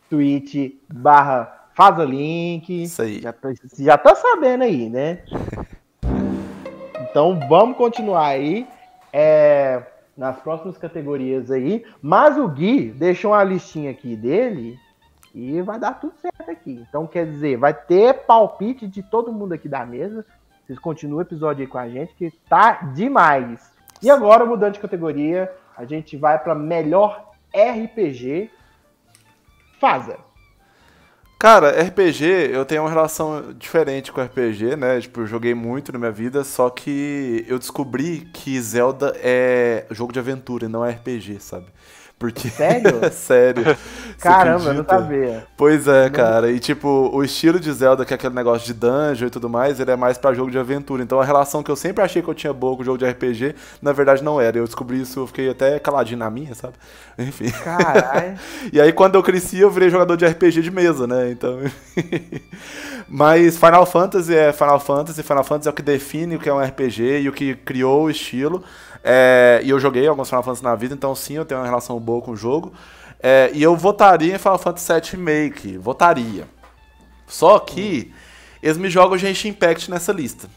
[0.09, 2.83] Twitch barra faz o link.
[2.83, 3.21] Isso aí.
[3.21, 5.23] Já tá, já tá sabendo aí, né?
[7.09, 8.67] Então vamos continuar aí.
[9.11, 9.81] É,
[10.15, 11.85] nas próximas categorias aí.
[12.01, 14.79] Mas o Gui deixou uma listinha aqui dele
[15.33, 16.83] e vai dar tudo certo aqui.
[16.87, 20.25] Então, quer dizer, vai ter palpite de todo mundo aqui da mesa.
[20.65, 23.74] Vocês continuam o episódio aí com a gente, que tá demais.
[24.01, 28.49] E agora, mudando de categoria, a gente vai para melhor RPG.
[29.79, 30.17] Faza.
[31.37, 35.01] Cara, RPG, eu tenho uma relação diferente com RPG, né?
[35.01, 40.13] Tipo, eu joguei muito na minha vida, só que eu descobri que Zelda é jogo
[40.13, 41.67] de aventura, não é RPG, sabe?
[42.17, 42.49] Porque.
[42.49, 43.01] Sério?
[43.11, 43.77] Sério.
[44.19, 45.45] Caramba, eu não sabia.
[45.57, 46.49] Pois é, cara.
[46.49, 49.79] E tipo, o estilo de Zelda, que é aquele negócio de dungeon e tudo mais,
[49.79, 51.03] ele é mais pra jogo de aventura.
[51.03, 53.05] Então a relação que eu sempre achei que eu tinha boa com o jogo de
[53.05, 54.57] RPG, na verdade não era.
[54.57, 56.75] Eu descobri isso, eu fiquei até caladinho na minha, sabe?
[57.19, 57.51] Enfim.
[57.51, 58.37] Caralho.
[58.71, 61.31] E aí, quando eu cresci, eu virei jogador de RPG de mesa, né?
[61.31, 61.59] Então.
[63.07, 65.21] Mas Final Fantasy é Final Fantasy.
[65.21, 68.03] Final Fantasy é o que define o que é um RPG e o que criou
[68.03, 68.63] o estilo.
[69.07, 71.99] É, e eu joguei alguns Final Fantasy na vida, então sim, eu tenho uma relação
[71.99, 72.73] boa com o jogo.
[73.21, 75.77] É, e eu votaria em Final Fantasy VII Remake.
[75.77, 76.47] Votaria.
[77.27, 78.11] Só que
[78.63, 80.49] eles me jogam Genshin Impact nessa lista.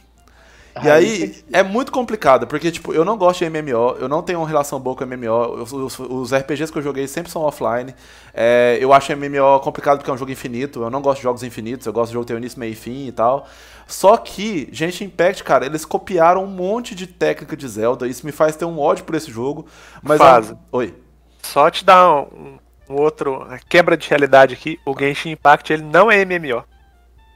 [0.81, 4.39] E aí é muito complicado, porque tipo, eu não gosto de MMO, eu não tenho
[4.39, 7.95] uma relação boa com MMO, os, os- os RPGs que eu joguei sempre são offline.
[8.33, 11.43] É, eu acho MMO complicado porque é um jogo infinito, eu não gosto de jogos
[11.43, 13.47] infinitos, eu gosto de jogo que tem início, meio e fim e tal.
[13.87, 18.33] Só que, Genshin Impact, cara, eles copiaram um monte de técnica de Zelda, isso me
[18.33, 19.67] faz ter um ódio por esse jogo.
[20.03, 20.55] Mas Faz.
[20.71, 20.95] Oi.
[21.43, 24.79] Só te dar um, um outro uma quebra de realidade aqui.
[24.87, 26.65] O Genshin Impact ele não é MMO.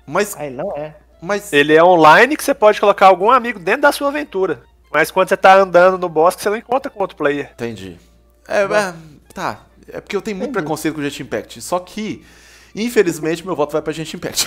[0.07, 0.97] Mas, Aí não é.
[1.23, 4.63] Mas Ele é online que você pode colocar algum amigo dentro da sua aventura.
[4.93, 7.51] Mas quando você tá andando no bosque, você não encontra com outro player.
[7.55, 7.97] Entendi.
[8.47, 8.95] É, é,
[9.33, 9.61] tá.
[9.89, 11.63] É porque eu tenho muito preconceito com o Genshin Impact.
[11.63, 12.25] Só que,
[12.75, 14.47] infelizmente, meu voto vai pra Genshin Impact.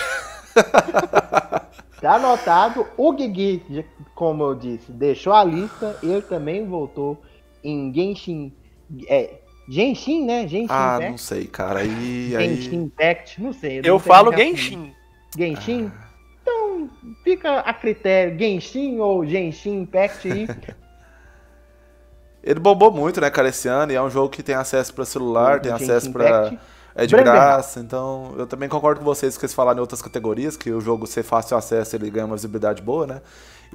[2.01, 2.85] Tá anotado.
[2.97, 3.83] O Guigui, já-
[4.13, 5.97] como eu disse, deixou a lista.
[6.03, 7.19] Ele também voltou
[7.63, 8.53] em Genshin.
[9.07, 10.47] É, Genshin, né?
[10.47, 11.21] Genshin ah, não Impact.
[11.21, 11.79] sei, cara.
[11.79, 12.29] Aí.
[12.29, 12.75] Genshin aí...
[12.75, 13.71] Impact, não sei.
[13.71, 14.51] Eu não tenho falo ligação.
[14.53, 14.93] Genshin.
[15.35, 15.91] Genshin?
[16.45, 16.89] Então,
[17.23, 18.37] fica a critério.
[18.37, 20.47] Genshin ou Genshin Impact aí.
[22.43, 23.91] Ele bombou muito, né, cara, esse ano.
[23.91, 26.47] E é um jogo que tem acesso pra celular, tem Genshin acesso pra.
[26.47, 26.59] Impact.
[26.97, 30.55] É de graça, então eu também concordo com vocês que eles falaram em outras categorias,
[30.55, 33.21] que o jogo ser fácil acesso ele ganha uma visibilidade boa, né?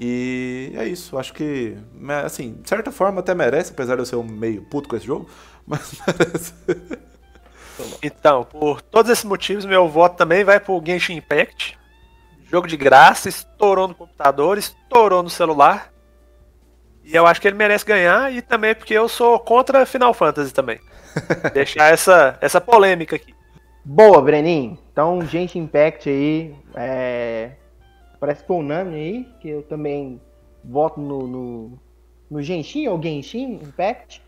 [0.01, 4.07] E é isso, acho que, me- assim, de certa forma até merece, apesar de eu
[4.07, 5.29] ser um meio puto com esse jogo,
[5.69, 6.55] mas merece.
[8.03, 11.79] Então, por todos esses motivos, meu voto também vai pro Genshin Impact.
[12.51, 15.93] Jogo de graça, estourou no computador, estourou no celular.
[17.05, 20.53] E eu acho que ele merece ganhar, e também porque eu sou contra Final Fantasy
[20.53, 20.81] também.
[21.55, 23.33] Deixar essa, essa polêmica aqui.
[23.85, 24.77] Boa, Breninho.
[24.91, 26.53] Então, Genshin Impact aí.
[26.75, 27.53] É...
[28.19, 30.21] Parece que foi unânime aí, que eu também
[30.65, 31.79] voto no, no,
[32.29, 34.23] no Genshin ou Genshin Impact.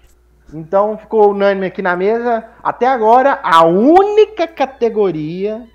[0.55, 2.49] Então, ficou unânime aqui na mesa.
[2.63, 5.67] Até agora, a única categoria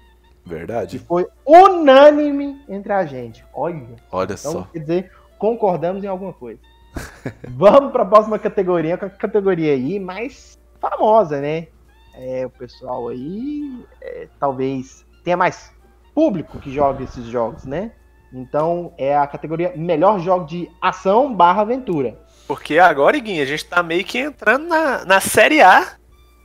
[0.47, 0.99] que Verdade.
[0.99, 3.43] foi unânime entre a gente.
[3.53, 3.85] Olha.
[4.11, 4.67] Olha Então, só.
[4.71, 6.59] quer dizer, concordamos em alguma coisa.
[7.49, 11.67] Vamos para a próxima categoria, com a categoria aí mais famosa, né?
[12.15, 15.71] É, o pessoal aí é, talvez tenha mais
[16.15, 17.91] público que joga esses jogos, né?
[18.33, 22.19] Então é a categoria melhor jogo de ação barra aventura.
[22.47, 25.96] Porque agora, Iguinho, a gente tá meio que entrando na, na série A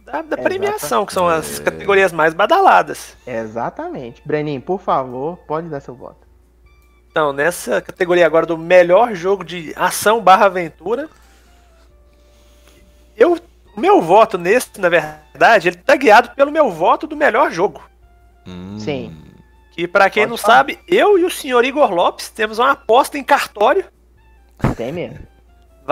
[0.04, 1.62] da, da premiação, que são as É.
[1.64, 3.16] categorias mais badaladas.
[3.26, 4.22] Exatamente.
[4.24, 6.26] Breninho, por favor, pode dar seu voto.
[7.10, 11.08] Então, nessa categoria agora do melhor jogo de ação barra aventura,
[13.16, 13.38] eu,
[13.76, 17.82] o meu voto nesse, na verdade, ele tá guiado pelo meu voto do melhor jogo.
[18.46, 18.78] Hum.
[18.78, 19.16] Sim.
[19.72, 20.54] Que pra quem Pode não falar.
[20.58, 23.84] sabe, eu e o senhor Igor Lopes temos uma aposta em cartório
[24.76, 25.26] Tem mesmo.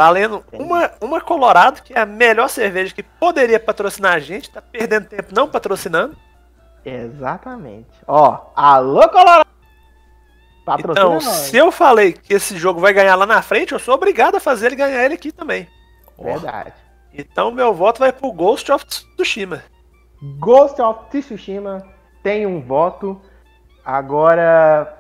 [0.01, 4.63] Valendo uma, uma Colorado, que é a melhor cerveja que poderia patrocinar a gente, tá
[4.63, 6.17] perdendo tempo não patrocinando.
[6.83, 7.91] Exatamente.
[8.09, 9.47] Ó, alô Colorado!
[10.65, 11.25] Patrocina Então, nós.
[11.25, 14.41] se eu falei que esse jogo vai ganhar lá na frente, eu sou obrigado a
[14.41, 15.69] fazer ele ganhar ele aqui também.
[16.19, 16.73] Verdade.
[17.13, 19.63] Então meu voto vai pro Ghost of Tsushima.
[20.39, 21.87] Ghost of Tsushima
[22.23, 23.21] tem um voto.
[23.85, 25.00] Agora,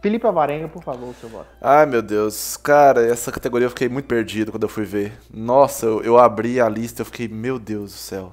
[0.00, 1.46] Felipe Avarenga, por favor, o seu voto.
[1.60, 2.56] Ai, meu Deus.
[2.56, 5.12] Cara, essa categoria eu fiquei muito perdido quando eu fui ver.
[5.32, 8.32] Nossa, eu, eu abri a lista eu fiquei, meu Deus do céu.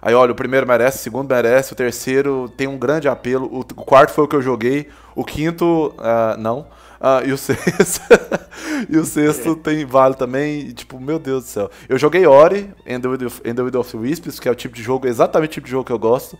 [0.00, 3.60] Aí, olha, o primeiro merece, o segundo merece, o terceiro tem um grande apelo, o,
[3.60, 6.66] o quarto foi o que eu joguei, o quinto, uh, não.
[7.00, 8.00] Uh, e o sexto.
[8.90, 10.60] e o sexto tem vale também.
[10.60, 11.70] E, tipo, meu Deus do céu.
[11.88, 15.50] Eu joguei Ori, End the Wind of Wisps, que é o tipo de jogo, exatamente
[15.50, 16.36] o tipo de jogo que eu gosto.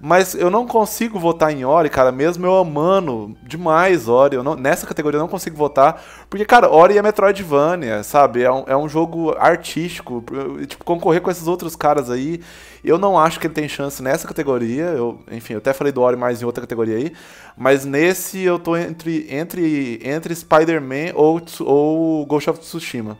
[0.00, 4.34] Mas eu não consigo votar em Ori, cara, mesmo eu amando demais Ori.
[4.34, 6.02] Eu não, nessa categoria eu não consigo votar.
[6.28, 8.42] Porque, cara, Ori é Metroidvania, sabe?
[8.42, 10.24] É um, é um jogo artístico.
[10.66, 12.40] Tipo, concorrer com esses outros caras aí.
[12.82, 14.84] Eu não acho que ele tem chance nessa categoria.
[14.84, 17.12] Eu, enfim, eu até falei do Ori mais em outra categoria aí.
[17.56, 23.18] Mas nesse eu tô entre, entre, entre Spider-Man ou, ou Ghost of Tsushima.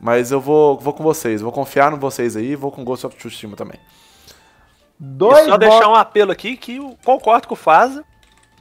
[0.00, 3.16] Mas eu vou, vou com vocês, vou confiar em vocês aí, vou com Ghost of
[3.16, 3.78] Tsushima também.
[4.98, 8.04] Dois e só deixar um apelo aqui que eu concordo com o Faza.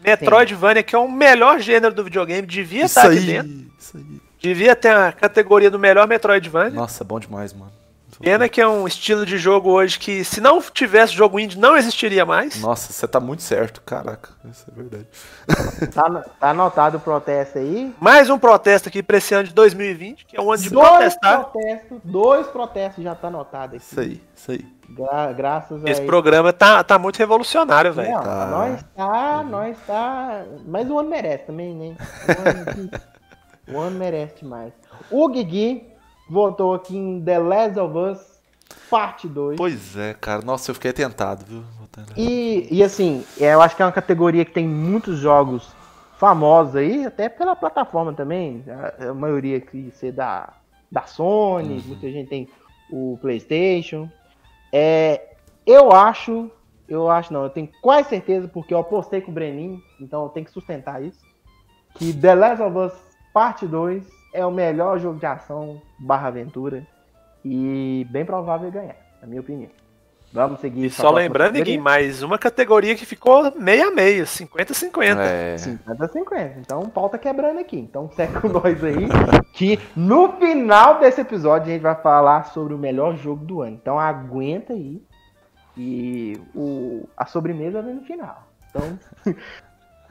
[0.04, 3.72] Metroidvania, que é o melhor gênero do videogame, devia isso estar aqui aí, dentro.
[3.78, 4.22] Isso aí.
[4.40, 6.70] Devia ter a categoria do melhor Metroidvania.
[6.70, 7.72] Nossa, bom demais, mano.
[8.20, 11.78] Pena que é um estilo de jogo hoje que, se não tivesse jogo indie, não
[11.78, 12.60] existiria mais.
[12.60, 14.30] Nossa, você tá muito certo, caraca.
[14.50, 15.08] Isso é verdade.
[15.94, 17.94] Tá, tá anotado o protesto aí?
[18.00, 20.88] Mais um protesto aqui pra esse ano de 2020, que é um ano de dois
[20.90, 21.46] protestar.
[21.46, 23.86] Protestos, dois protestos já tá anotado aqui.
[23.86, 24.66] Isso aí, isso aí.
[24.90, 28.12] Gra graças a Esse programa tá, tá muito revolucionário, velho.
[28.22, 28.46] Tá.
[28.48, 30.44] Nós tá, nós tá.
[30.66, 31.96] Mas o ano merece também, né?
[32.28, 32.92] O ano,
[33.78, 34.74] o ano merece demais.
[35.12, 35.97] O Guigui
[36.30, 38.38] votou aqui em The Last of Us
[38.90, 39.58] Parte 2.
[39.58, 40.42] Pois é, cara.
[40.42, 41.63] Nossa, eu fiquei tentado, viu?
[42.16, 45.70] E, e assim, é, eu acho que é uma categoria que tem muitos jogos
[46.18, 48.63] famosos aí, até pela plataforma também.
[48.68, 50.54] A, a maioria aqui ser da,
[50.92, 51.84] da Sony, uhum.
[51.88, 52.48] muita gente tem
[52.92, 54.10] o PlayStation.
[54.72, 55.36] É,
[55.66, 56.52] eu acho,
[56.88, 60.30] eu acho não, eu tenho quase certeza, porque eu apostei com o Breninho, então eu
[60.30, 61.20] tenho que sustentar isso,
[61.96, 62.94] que The Last of Us
[63.34, 66.86] Parte 2 é o melhor jogo de ação barra aventura
[67.44, 69.70] e bem provável ganhar, na minha opinião.
[70.32, 70.86] Vamos seguir.
[70.86, 75.18] E só lembrando, Gui, mais uma categoria que ficou meia meia, 50-50.
[75.20, 75.56] É.
[75.56, 76.58] 50-50.
[76.58, 77.78] Então o pau tá quebrando aqui.
[77.78, 79.08] Então segue com nós aí.
[79.54, 83.80] que no final desse episódio a gente vai falar sobre o melhor jogo do ano.
[83.82, 85.02] Então aguenta aí.
[85.78, 88.44] E o, a sobremesa vem no final.
[88.70, 89.00] Então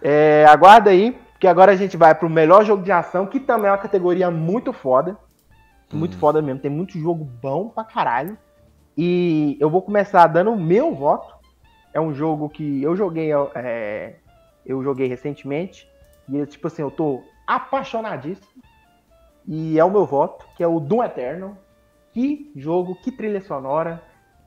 [0.02, 1.16] é, aguarda aí.
[1.37, 4.31] Porque agora a gente vai pro melhor jogo de ação, que também é uma categoria
[4.31, 5.18] muito foda.
[5.92, 6.18] Muito hum.
[6.18, 6.62] foda mesmo.
[6.62, 8.38] Tem muito jogo bom pra caralho.
[8.96, 11.35] E eu vou começar dando o meu voto.
[11.92, 14.16] É um jogo que eu joguei, é,
[14.64, 15.87] eu joguei recentemente.
[16.27, 18.62] E tipo assim, eu tô apaixonadíssimo.
[19.46, 21.55] E é o meu voto, que é o Doom Eternal.
[22.14, 24.03] Que jogo, que trilha sonora,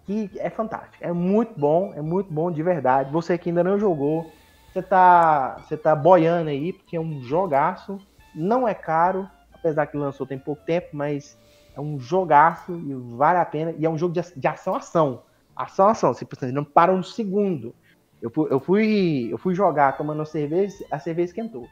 [0.06, 0.97] que é fantástico.
[1.02, 3.12] É muito bom, é muito bom de verdade.
[3.12, 4.32] Você que ainda não jogou,
[4.71, 7.99] você tá, você tá boiando aí, porque é um jogaço.
[8.36, 11.38] Não é caro, apesar que lançou tem pouco tempo, mas
[11.75, 13.73] é um jogaço e vale a pena.
[13.77, 15.23] E é um jogo de, de ação-ação.
[15.55, 16.13] Ação-ação.
[16.13, 17.73] Você tipo, não para um segundo.
[18.21, 21.67] Eu fui, eu fui, eu fui jogar tomando cerveja, a cerveja esquentou.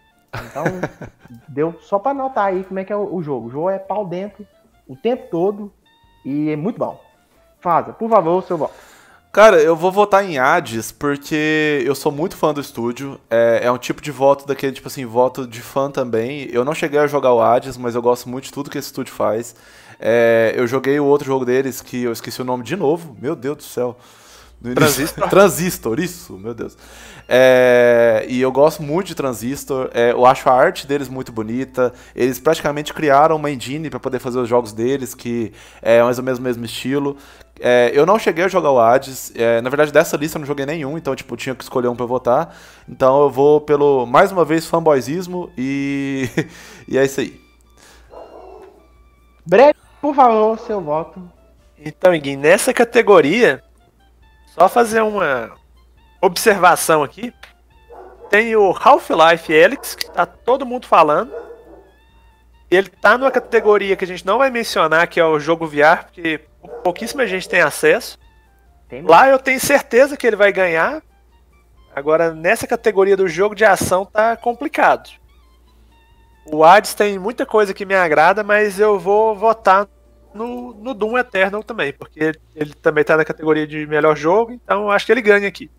[0.50, 0.64] Então,
[1.48, 3.48] deu só para notar aí como é que é o, o, jogo.
[3.48, 4.48] O jogo é pau dentro
[4.88, 5.72] o tempo todo
[6.26, 7.00] e é muito bom.
[7.60, 8.74] Faza, por favor, seu voto.
[9.32, 13.20] Cara, eu vou votar em Hades porque eu sou muito fã do estúdio.
[13.30, 16.50] É, é, um tipo de voto daquele, tipo assim, voto de fã também.
[16.52, 18.88] Eu não cheguei a jogar o Hades, mas eu gosto muito de tudo que esse
[18.88, 19.56] estúdio faz.
[20.00, 23.16] É, eu joguei o outro jogo deles, que eu esqueci o nome de novo.
[23.22, 23.96] Meu Deus do céu.
[24.62, 25.28] Transistor.
[25.30, 26.78] Transistor, isso, meu Deus.
[27.30, 29.90] É, e eu gosto muito de Transistor.
[29.94, 31.94] É, eu acho a arte deles muito bonita.
[32.16, 36.24] Eles praticamente criaram uma engine para poder fazer os jogos deles, que é mais ou
[36.24, 37.18] menos o mesmo estilo.
[37.60, 39.32] É, eu não cheguei a jogar o Hades.
[39.36, 41.96] É, na verdade, dessa lista eu não joguei nenhum, então tipo, tinha que escolher um
[41.96, 42.56] para votar.
[42.88, 46.30] Então eu vou pelo, mais uma vez, fanboyzismo e,
[46.88, 47.40] e é isso aí.
[49.46, 51.22] Breve, por favor, seu voto.
[51.80, 53.64] Então, Iguin, nessa categoria,
[54.58, 55.52] só fazer uma
[56.20, 57.32] observação aqui.
[58.30, 61.32] Tem o Half-Life Helix, que tá todo mundo falando.
[62.70, 66.06] Ele tá numa categoria que a gente não vai mencionar, que é o jogo VR,
[66.06, 66.42] porque
[66.84, 68.18] pouquíssima gente tem acesso.
[68.90, 71.02] Tem Lá eu tenho certeza que ele vai ganhar.
[71.96, 75.10] Agora, nessa categoria do jogo de ação, tá complicado.
[76.52, 79.88] O Hades tem muita coisa que me agrada, mas eu vou votar
[80.38, 84.90] no, no Doom Eternal também, porque ele também tá na categoria de melhor jogo, então
[84.90, 85.70] acho que ele ganha aqui.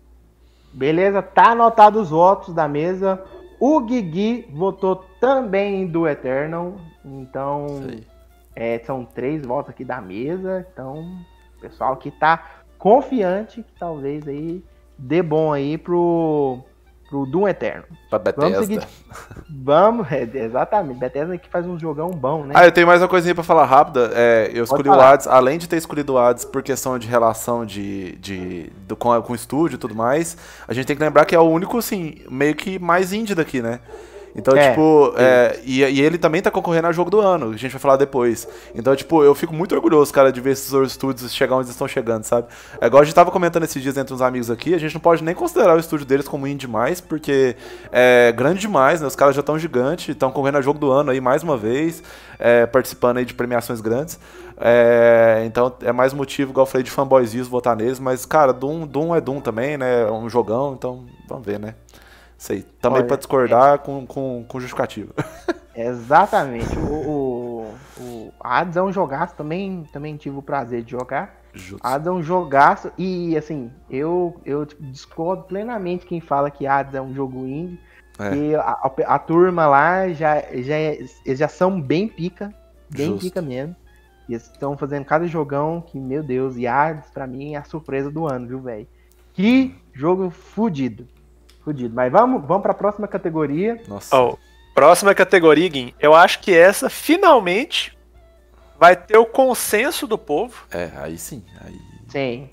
[0.71, 3.23] Beleza, tá anotado os votos da mesa.
[3.59, 6.75] O Guigui votou também do Eternal.
[7.03, 7.65] Então,
[8.55, 10.65] é, são três votos aqui da mesa.
[10.71, 10.99] Então,
[11.57, 14.63] o pessoal que tá confiante que talvez aí
[14.97, 16.59] dê bom aí pro,
[17.09, 17.83] pro Doom Eterno.
[18.09, 18.65] Pra Vamos Bethesda.
[18.65, 18.87] seguir.
[19.49, 20.99] Vamos, é, exatamente.
[20.99, 22.53] Bethesda que faz um jogão bom, né?
[22.55, 24.11] Ah, eu tenho mais uma coisinha pra falar rápida.
[24.13, 24.93] É, eu escolhi o.
[24.93, 29.19] Hades, além de ter escolhido o Hades por questão de relação de, de, do, com,
[29.21, 30.37] com o estúdio e tudo mais,
[30.67, 33.61] a gente tem que lembrar que é o único, assim, meio que mais indie daqui,
[33.61, 33.79] né?
[34.35, 37.57] Então, É, tipo, é, e, e ele também tá concorrendo a jogo do ano, a
[37.57, 38.47] gente vai falar depois.
[38.75, 41.75] Então, tipo, eu fico muito orgulhoso, cara, de ver esses outros estúdios chegar onde eles
[41.75, 42.47] estão chegando, sabe?
[42.79, 45.01] É igual a gente tava comentando esses dias entre uns amigos aqui, a gente não
[45.01, 47.55] pode nem considerar o estúdio deles como indie demais, porque
[47.91, 49.07] é grande demais, né?
[49.07, 52.03] Os caras já estão gigantes, estão concorrendo a jogo do ano aí mais uma vez,
[52.37, 54.19] é, participando aí de premiações grandes.
[54.61, 58.85] É, então é mais motivo, igual eu falei, de fanboyzios votar neles, mas, cara, Doom,
[58.85, 60.01] Doom é Doom também, né?
[60.01, 61.75] É um jogão, então vamos ver, né?
[62.39, 62.63] Isso aí.
[62.63, 65.13] Também pra discordar com, com, com justificativa.
[65.75, 66.73] Exatamente.
[66.77, 71.35] O, o, o Hades é um jogaço, também, também tive o prazer de jogar.
[71.53, 71.85] Justo.
[71.85, 76.95] Hades é um jogaço e, assim, eu, eu tipo, discordo plenamente quem fala que Hades
[76.95, 77.79] é um jogo indie.
[78.17, 78.35] É.
[78.35, 82.53] E a, a- a turma lá já, já, é- eles já são bem pica,
[82.89, 83.21] bem Justo.
[83.25, 83.75] pica mesmo.
[84.27, 87.63] E eles estão fazendo cada jogão que, meu Deus, e Hades pra mim é a
[87.63, 88.87] surpresa do ano, viu, velho?
[89.33, 91.07] Que jogo fudido.
[91.63, 91.93] Fudido.
[91.93, 93.81] Mas vamos, vamos pra próxima categoria.
[93.87, 94.15] Nossa.
[94.15, 94.35] Ó,
[94.73, 95.93] próxima categoria, Guim.
[95.99, 97.97] Eu acho que essa finalmente
[98.79, 100.65] vai ter o consenso do povo.
[100.71, 101.43] É, aí sim.
[101.61, 101.79] Aí...
[102.07, 102.49] Sim.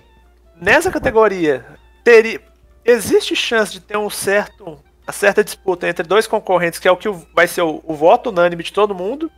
[0.61, 1.65] Nessa categoria,
[2.03, 2.41] teria,
[2.85, 6.97] existe chance de ter um certo, uma certa disputa entre dois concorrentes, que é o
[6.97, 9.31] que vai ser o, o voto unânime de todo mundo,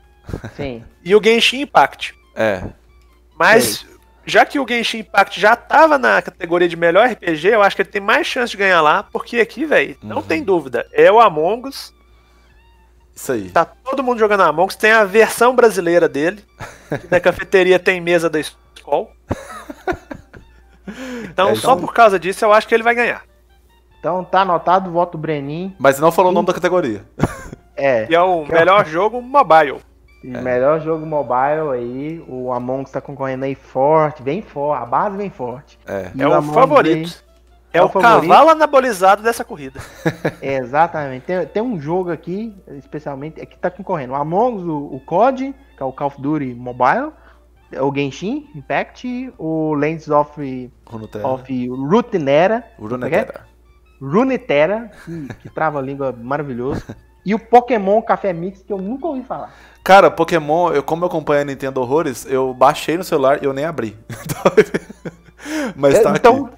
[0.57, 0.85] Sim.
[1.05, 2.15] e o Genshin Impact.
[2.35, 2.63] É.
[3.37, 3.87] Mas,
[4.29, 7.83] já que o Genshin Impact já tava na categoria de melhor RPG, eu acho que
[7.83, 10.23] ele tem mais chance de ganhar lá, porque aqui, velho, não Uhum.
[10.23, 11.93] tem dúvida, é o Among Us,
[13.15, 13.51] Isso aí.
[13.51, 16.45] tá todo mundo jogando Among Us, tem a versão brasileira dele,
[17.01, 19.09] que na cafeteria tem mesa da escola.
[21.25, 23.23] Então, É, só então- por causa disso, eu acho que ele vai ganhar.
[24.01, 25.75] Então tá anotado o voto Brenin.
[25.79, 27.05] Mas não falou o nome da categoria.
[27.77, 28.07] É.
[28.09, 29.81] E é o melhor jogo mobile.
[30.23, 32.25] E melhor jogo mobile aí.
[32.29, 34.83] O Among Us tá concorrendo aí forte, bem forte.
[34.83, 35.79] A base vem forte.
[35.87, 36.11] É.
[36.19, 37.25] É o Among favorito.
[37.73, 38.29] É, É o, o favorito.
[38.29, 39.81] cavalo anabolizado dessa corrida.
[40.43, 41.25] exatamente.
[41.25, 44.13] Tem, tem um jogo aqui, especialmente, é que tá concorrendo.
[44.13, 47.13] O Among Us, o, o COD, que é o Call of Duty Mobile.
[47.81, 49.33] O Genshin Impact.
[49.39, 51.29] O Lands of, Runeterra.
[51.29, 52.65] of Rutinera.
[52.79, 53.47] Runeterra.
[54.01, 56.85] Runeterra, que, que trava a língua maravilhoso.
[57.25, 59.53] E o Pokémon Café Mix, que eu nunca ouvi falar.
[59.85, 63.53] Cara, Pokémon, eu, como eu acompanho a Nintendo Horrores, eu baixei no celular e eu
[63.53, 63.97] nem abri.
[65.77, 66.51] Mas tá então,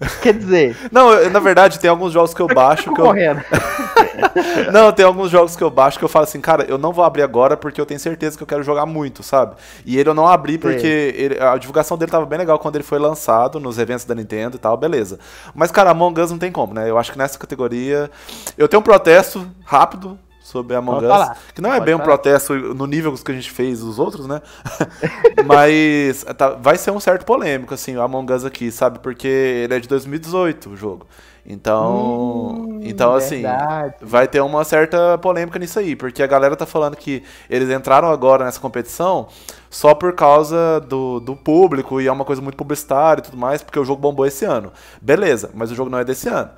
[0.00, 0.20] aqui.
[0.22, 3.06] quer dizer, Não, eu- na verdade, tem alguns jogos que eu baixo que eu.
[4.72, 7.04] Não, tem alguns jogos que eu baixo que eu falo assim, cara, eu não vou
[7.04, 9.54] abrir agora porque eu tenho certeza que eu quero jogar muito, sabe?
[9.84, 10.86] E ele eu não abri porque
[11.16, 14.56] ele- a divulgação dele tava bem legal quando ele foi lançado nos eventos da Nintendo
[14.56, 15.18] e tal, beleza.
[15.54, 16.88] Mas, cara, Among Us não tem como, né?
[16.88, 18.10] Eu acho que nessa categoria.
[18.56, 21.10] Eu tenho um protesto rápido sobre Among Us.
[21.10, 21.38] falar.
[21.54, 22.08] Que não é Pode bem um falar.
[22.18, 24.40] protesto no nível que a gente fez os outros, né?
[25.44, 28.98] Mas tá- vai ser um certo polêmico, assim, o Among Us aqui, sabe?
[29.00, 31.06] Porque ele é de 2018, o jogo.
[31.48, 33.94] Então, Hum, então assim, verdade.
[34.00, 38.10] vai ter uma certa polêmica nisso aí, porque a galera tá falando que eles entraram
[38.10, 39.28] agora nessa competição
[39.70, 43.62] só por causa do, do público e é uma coisa muito publicitária e tudo mais,
[43.62, 44.72] porque o jogo bombou esse ano.
[45.00, 46.50] Beleza, mas o jogo não é desse ano,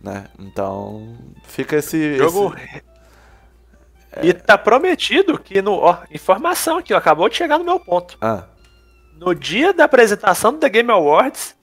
[0.00, 0.26] né?
[0.38, 2.16] Então, fica esse...
[2.16, 2.54] Jogo.
[2.56, 2.82] esse-
[4.22, 5.72] E tá prometido que no.
[5.74, 8.16] Ó, informação aqui, ó, acabou de chegar no meu ponto.
[8.20, 8.44] Ah,
[9.18, 11.54] No dia da apresentação do The Game Awards,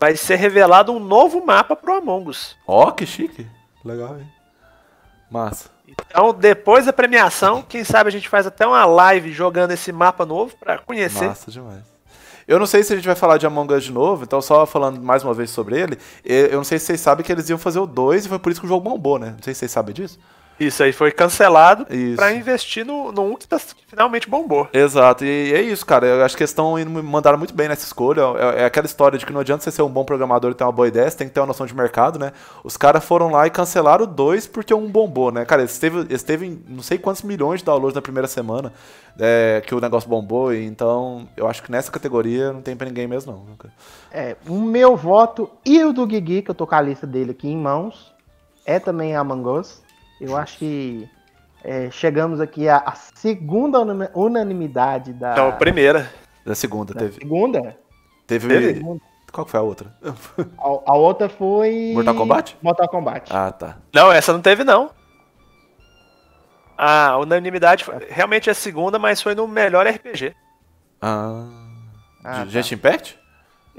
[0.00, 2.56] vai ser revelado um novo mapa pro Among Us.
[2.66, 3.46] ó, que chique.
[3.84, 4.26] Legal, hein?
[5.30, 5.68] Massa.
[5.86, 10.24] Então, depois da premiação, quem sabe a gente faz até uma live jogando esse mapa
[10.24, 11.26] novo pra conhecer.
[11.26, 11.82] Massa demais.
[12.48, 14.66] Eu não sei se a gente vai falar de Among Us de novo, então só
[14.66, 17.48] falando mais uma vez sobre ele, eu eu não sei se vocês sabem que eles
[17.48, 19.34] iam fazer o 2 e foi por isso que o jogo bombou, né?
[19.36, 20.18] Não sei se vocês sabem disso.
[20.60, 21.86] Isso aí foi cancelado
[22.16, 24.68] pra investir no, no um que, tá- que finalmente bombou.
[24.72, 26.06] Exato, e é isso, cara.
[26.06, 28.20] Eu acho que eles estão indo, mandaram muito bem nessa escolha.
[28.56, 30.64] É, é aquela história de que não adianta você ser um bom programador e ter
[30.64, 32.32] uma boa ideia, você tem que ter uma noção de mercado, né?
[32.62, 35.44] Os caras foram lá e cancelaram 2 porque um bombou, né?
[35.46, 38.72] Cara, eles teve, eles teve não sei quantos milhões de downloads na primeira semana
[39.18, 42.86] é, que o negócio bombou, e então eu acho que nessa categoria não tem pra
[42.86, 43.70] ninguém mesmo, não.
[44.12, 47.30] É, o meu voto e o do Guigui, que eu tô com a lista dele
[47.32, 48.12] aqui em mãos,
[48.64, 49.82] é também Among Us.
[50.20, 51.08] Eu acho que
[51.64, 56.10] é, chegamos aqui à, à segunda unani- unanimidade da, Então, primeira.
[56.44, 57.14] Da segunda, da teve.
[57.14, 57.76] segunda.
[58.26, 58.48] Teve.
[58.48, 59.00] Teve?
[59.32, 59.94] Qual foi a outra?
[60.58, 61.92] A, a outra foi.
[61.94, 62.56] Mortal Kombat?
[62.62, 63.30] Mortal Kombat.
[63.32, 63.76] Ah, tá.
[63.94, 64.90] Não, essa não teve, não.
[66.76, 70.34] A unanimidade foi- realmente é a segunda, mas foi no melhor RPG.
[71.00, 71.46] Ah.
[72.24, 72.74] Ah, tá.
[72.74, 73.18] Impact?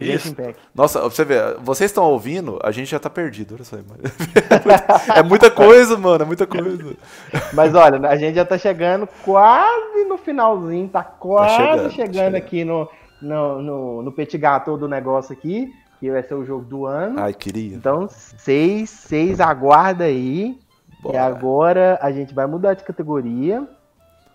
[0.01, 0.35] Isso.
[0.73, 3.55] Nossa, pra você ver, vocês estão ouvindo, a gente já tá perdido.
[3.55, 4.01] Olha só, mano.
[5.15, 6.95] É muita coisa, mano, é muita coisa.
[7.53, 12.35] Mas olha, a gente já tá chegando quase no finalzinho, tá quase chegando, chegando, chegando.
[12.35, 12.89] aqui no,
[13.21, 17.19] no, no, no petit gâteau do negócio aqui, que vai ser o jogo do ano.
[17.19, 17.75] Ai, queria.
[17.75, 20.57] Então, seis, seis aguarda aí.
[20.99, 21.23] E Bora.
[21.23, 23.67] agora a gente vai mudar de categoria.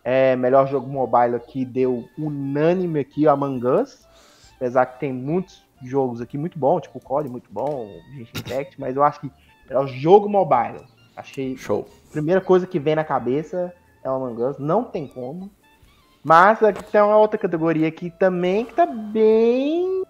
[0.05, 4.06] É, melhor jogo mobile aqui deu unânime aqui o Among Us.
[4.57, 8.81] Apesar que tem muitos jogos aqui muito bons, tipo o COD muito bom, o Impact,
[8.81, 9.31] mas eu acho que
[9.69, 10.85] melhor jogo mobile.
[11.17, 11.87] Achei Show.
[12.11, 15.51] primeira coisa que vem na cabeça é o Among Us, não tem como.
[16.23, 20.03] Mas aqui tem uma outra categoria aqui também que tá bem.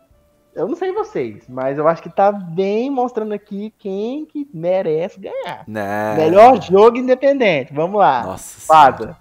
[0.54, 5.20] Eu não sei vocês, mas eu acho que tá bem mostrando aqui quem que merece
[5.20, 5.64] ganhar.
[5.68, 6.16] Né.
[6.16, 7.74] Melhor jogo independente.
[7.74, 8.22] Vamos lá.
[8.22, 8.60] Nossa.
[8.60, 9.16] Fada.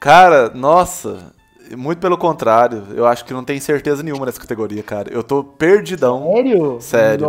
[0.00, 1.32] Cara, nossa.
[1.74, 2.84] Muito pelo contrário.
[2.94, 5.12] Eu acho que não tem certeza nenhuma nessa categoria, cara.
[5.12, 6.32] Eu tô perdidão.
[6.34, 6.78] Sério?
[6.80, 7.26] Sério.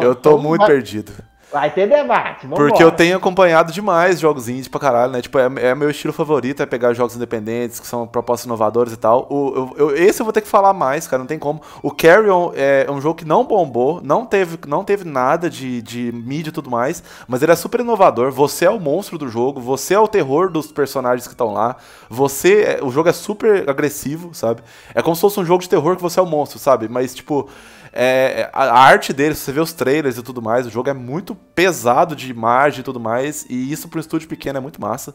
[0.00, 1.12] Eu tô muito perdido.
[1.52, 2.46] Vai ter debate.
[2.46, 5.20] Vamos Porque eu tenho acompanhado demais jogos indie pra caralho, né?
[5.20, 8.96] Tipo, é, é meu estilo favorito, é pegar jogos independentes, que são propostas inovadoras e
[8.96, 9.26] tal.
[9.30, 11.60] O, eu- eu- esse eu vou ter que falar mais, cara, não tem como.
[11.82, 16.12] O Carrion é um jogo que não bombou, não teve, não teve nada de, de
[16.12, 18.30] mídia e tudo mais, mas ele é super inovador.
[18.30, 21.76] Você é o monstro do jogo, você é o terror dos personagens que estão lá.
[22.08, 24.62] Você, é- o jogo é super agressivo, sabe?
[24.94, 26.88] É como se fosse um jogo de terror que você é o monstro, sabe?
[26.88, 27.48] Mas, tipo,
[27.92, 31.34] é, a, arte dele, você vê os trailers e tudo mais, o jogo é muito
[31.34, 35.12] pesado de imagem e tudo mais, e isso para um estúdio pequeno é muito massa.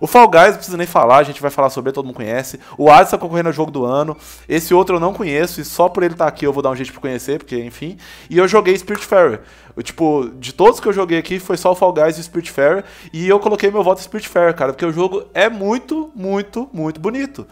[0.00, 2.16] O Fall Guys, não precisa nem falar, a gente vai falar sobre ele, todo mundo
[2.16, 2.58] conhece.
[2.76, 4.16] O Hades tá concorrendo ao jogo do ano.
[4.48, 6.76] Esse outro eu não conheço, e só por ele estar aqui eu vou dar um
[6.76, 7.96] jeito pra conhecer, porque, enfim.
[8.28, 9.42] E eu joguei Spiritfarer.
[9.76, 12.24] Eu, tipo, de todos que eu joguei aqui, foi só o Fall Guys e o
[12.24, 16.68] Spiritfarer, e eu coloquei meu voto em Spiritfarer, cara, porque o jogo é muito, muito,
[16.72, 17.46] muito bonito.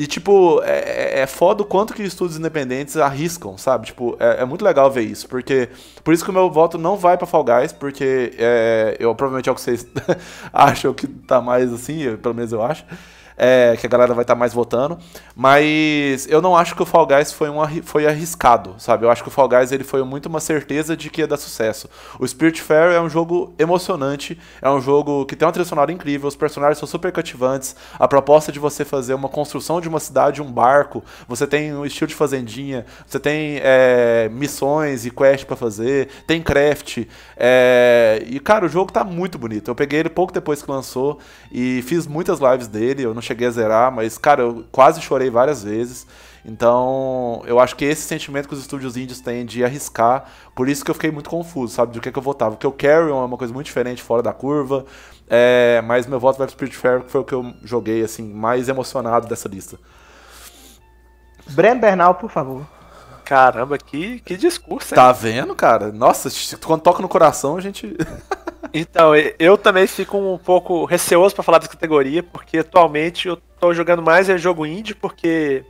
[0.00, 3.84] E, tipo, é, é- é foda o quanto que estúdios independentes arriscam, sabe?
[3.88, 5.68] Tipo, é, é muito legal ver isso, porque...
[6.02, 9.50] Por isso que o meu voto não vai pra Fall Guys, porque é, eu provavelmente
[9.50, 9.86] é o que vocês
[10.50, 12.82] acham que tá mais assim, pelo menos eu acho.
[13.40, 14.98] É, que a galera vai estar mais votando.
[15.34, 19.06] Mas eu não acho que o Fall Guys foi, um, foi arriscado, sabe?
[19.06, 21.38] Eu acho que o Fall Guys ele foi muito uma certeza de que ia dar
[21.38, 21.88] sucesso.
[22.18, 26.28] O Spiritfarer é um jogo emocionante, é um jogo que tem uma trilha sonora incrível,
[26.28, 30.42] os personagens são super cativantes, a proposta de você fazer uma construção de uma cidade,
[30.42, 35.56] um barco, você tem um estilo de fazendinha, você tem é, missões e quests pra
[35.56, 39.70] fazer, tem craft, é, e cara, o jogo tá muito bonito.
[39.70, 41.18] Eu peguei ele pouco depois que lançou
[41.50, 45.30] e fiz muitas lives dele, eu não cheguei a zerar, mas cara, eu quase chorei
[45.30, 46.06] várias vezes.
[46.44, 50.24] Então, eu acho que esse sentimento que os estúdios índios têm de arriscar,
[50.54, 52.52] por isso que eu fiquei muito confuso, sabe, do que, que eu votava.
[52.52, 54.86] Porque o Carrion é uma coisa muito diferente, fora da curva,
[55.28, 58.68] é, mas meu voto vai pro Spiritfarer, que foi o que eu joguei, assim, mais
[58.68, 59.78] emocionado dessa lista.
[61.48, 62.66] Breno Bernal, por favor.
[63.30, 64.96] Caramba, que, que discurso, hein?
[64.96, 65.92] Tá vendo, cara?
[65.92, 66.28] Nossa,
[66.66, 67.96] quando toca no coração, a gente...
[68.74, 73.74] Então, eu também fico um pouco receoso pra falar dessa categoria, porque atualmente eu tô
[73.74, 75.64] jogando mais é jogo indie, porque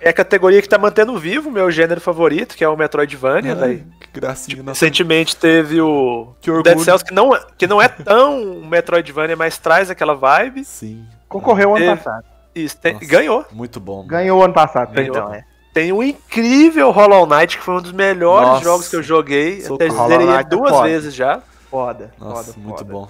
[0.00, 3.52] é a categoria que tá mantendo vivo o meu gênero favorito, que é o Metroidvania,
[3.52, 3.86] Ai, velho.
[4.00, 4.84] que gracinha, nossa.
[4.84, 6.74] Recentemente teve o Que orgulho.
[6.74, 10.64] Dead Cells, que não, que não é tão Metroidvania, mas traz aquela vibe.
[10.64, 11.96] Sim, Concorreu ano Teve.
[11.96, 12.24] passado.
[12.54, 13.06] Isso, tem- Nossa.
[13.06, 13.46] ganhou.
[13.52, 14.04] muito bom.
[14.06, 15.12] Ganhou ano passado, Ganhou.
[15.12, 15.44] perdão, é.
[15.72, 18.64] Tem o incrível Hollow Knight, que foi um dos melhores Nossa.
[18.64, 19.60] jogos que eu joguei.
[19.60, 19.76] Socorro.
[19.76, 20.88] Até Hollow zerei ele é duas foda.
[20.88, 21.42] vezes já.
[21.70, 22.92] Foda, Nossa, foda, muito foda.
[22.92, 23.08] bom.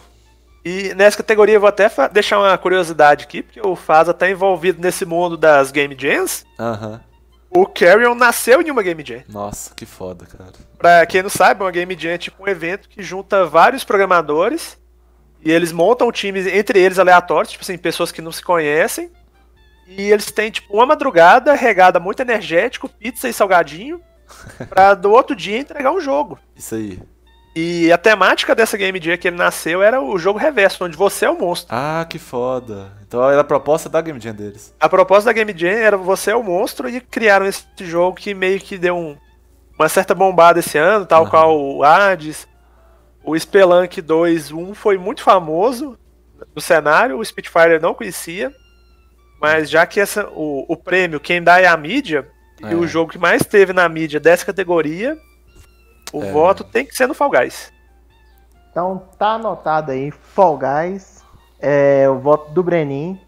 [0.63, 4.81] E nessa categoria eu vou até deixar uma curiosidade aqui, porque o Faza tá envolvido
[4.83, 6.45] nesse mundo das Game Jams.
[6.59, 7.01] Aham.
[7.49, 9.23] O Carrion nasceu em uma Game Jam.
[9.29, 10.53] Nossa, que foda, cara.
[10.79, 14.79] Pra quem não sabe, uma Game Jam é tipo um evento que junta vários programadores
[15.43, 19.11] e eles montam times entre eles aleatórios, tipo assim, pessoas que não se conhecem.
[19.99, 24.01] E eles têm tipo uma madrugada regada muito energético, pizza e salgadinho,
[24.71, 26.39] pra do outro dia entregar um jogo.
[26.57, 26.99] Isso aí.
[27.57, 31.25] E a temática dessa Game Jam que ele nasceu era o jogo reverso, onde você
[31.27, 31.75] é o monstro.
[31.75, 32.93] Ah, que foda.
[33.07, 34.73] Então era a proposta da Game Jam deles.
[34.79, 38.33] A proposta da Game Jam era você é o monstro e criaram esse jogo que
[38.35, 39.17] meio que deu um-
[39.77, 41.31] uma certa bombada esse ano, tal Aham.
[41.31, 42.47] qual o Hades.
[43.25, 45.99] O Spelunk 2, 1 foi muito famoso
[46.55, 48.53] no cenário, o Spitfire não conhecia.
[49.41, 52.29] Mas já que essa, o, o prêmio, quem dá é a mídia,
[52.63, 52.73] É.
[52.73, 55.17] e o jogo que mais teve na mídia dessa categoria,
[56.13, 56.31] o É.
[56.33, 57.73] voto tem que ser no Fall Guys.
[58.71, 61.25] Então tá anotado aí, Fall Guys,
[61.59, 63.19] é o voto do Brenin,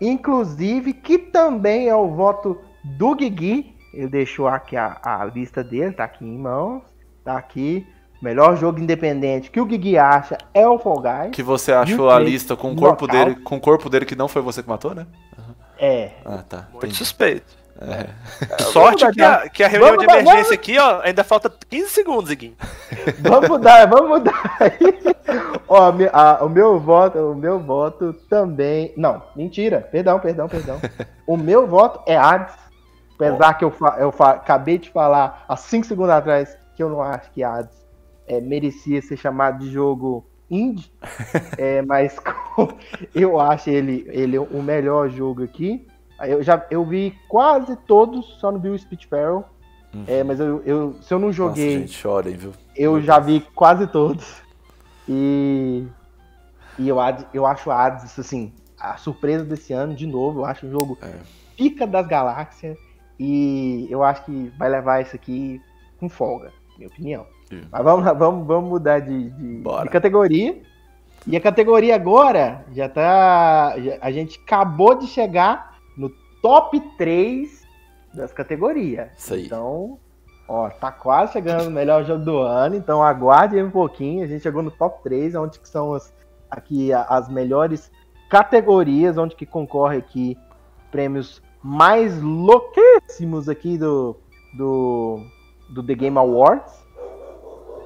[0.00, 5.92] inclusive que também é o voto do Guigui, ele deixou aqui a, a lista dele,
[5.92, 6.82] tá aqui em mãos,
[7.24, 7.86] tá aqui,
[8.22, 12.18] melhor jogo independente que o Guigui acha é o Fall Guys, Que você achou a
[12.18, 13.12] lista com o corpo Knockout.
[13.12, 15.06] dele, com o corpo dele que não foi você que matou, né?
[15.78, 16.56] é, Ah, tá.
[16.70, 16.94] Muito entendi.
[16.96, 17.60] suspeito.
[17.80, 18.06] É.
[18.62, 21.52] Sorte Vamos que a, que a reunião de Vamos dar- emergência aqui, ó, ainda falta
[21.68, 22.54] 15 segundos, Iguinho.
[23.20, 24.78] Vamos mudar, vamos mudar aí.
[25.66, 28.92] Ó, a- o meu voto, o meu voto também.
[28.96, 29.80] Não, mentira.
[29.90, 30.78] Perdão, perdão, perdão.
[31.26, 32.54] O meu voto é Hades.
[33.14, 36.88] Apesar que eu, fa- eu fa- acabei de falar há 5 segundos atrás que eu
[36.90, 37.81] não acho que Hades
[38.26, 40.90] é, merecia ser chamado de jogo indie.
[41.56, 42.16] É, mas
[43.14, 45.86] eu acho ele, ele o melhor jogo aqui.
[46.20, 49.42] Eu já eu vi quase todos, só não vi o Spitfire.
[50.06, 51.66] É, mas eu, eu- se eu não joguei.
[51.74, 52.52] Nossa, gente, chorem, viu?
[52.76, 54.40] Eu já vi quase todos.
[55.08, 55.84] E,
[56.78, 56.96] e eu,
[57.34, 60.96] eu acho a Hades, assim, a surpresa desse ano, de novo, eu acho um jogo
[61.02, 61.12] É.
[61.56, 62.78] pica das galáxias.
[63.18, 65.60] E eu acho que vai levar isso aqui
[65.98, 67.26] com folga, minha opinião.
[67.60, 67.62] Sim.
[67.70, 70.60] Mas vamos lá, vamos, vamos mudar de, de- de categoria.
[71.26, 73.74] E a categoria agora já tá.
[73.78, 77.62] já- a gente acabou de chegar no top 3
[78.14, 79.08] das categorias.
[79.16, 79.46] Isso aí.
[79.46, 79.98] Então,
[80.48, 84.24] ó, tá quase chegando no melhor jogo do ano, então aguarde aí um pouquinho.
[84.24, 86.12] A gente chegou no top 3, onde que são as,
[86.50, 87.90] aqui as melhores
[88.28, 90.36] categorias, onde que concorre aqui
[90.90, 94.16] prêmios mais louquíssimos aqui do,
[94.56, 95.20] do,
[95.70, 96.81] do The Game Awards.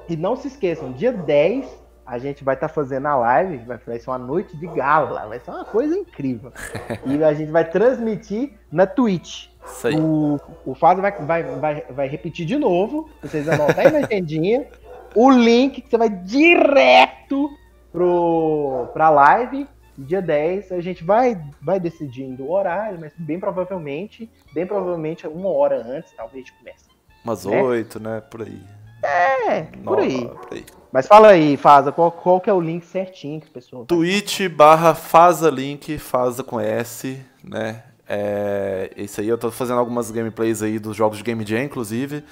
[0.09, 3.99] E não se esqueçam, dia 10 a gente vai estar fazendo a live, vai vai
[3.99, 6.53] ser uma noite de gala, vai ser uma coisa incrível.
[7.05, 9.49] e a gente vai transmitir na Twitch.
[9.65, 9.99] Isso aí.
[9.99, 14.65] O, o Fábio vai, vai, vai, vai repetir de novo, vocês anotarem na agendinha,
[15.13, 17.49] o link que você vai direto
[17.91, 19.67] pro, pra live.
[19.97, 25.49] Dia 10 a gente vai, vai decidindo o horário, mas bem provavelmente, bem provavelmente uma
[25.49, 26.85] hora antes, talvez a gente comece.
[27.25, 27.61] Umas né?
[27.61, 28.21] oito, né?
[28.21, 28.61] Por aí.
[29.07, 30.27] É, por aí.
[30.27, 30.65] Por aí.
[30.91, 33.85] Mas fala aí, Faza, qual, qual que é o link certinho que o pessoal.
[33.85, 37.83] Twitch barra Faza Link, Faza com S, né?
[38.07, 42.23] É, isso aí, eu tô fazendo algumas gameplays aí dos jogos de Game Jam, inclusive.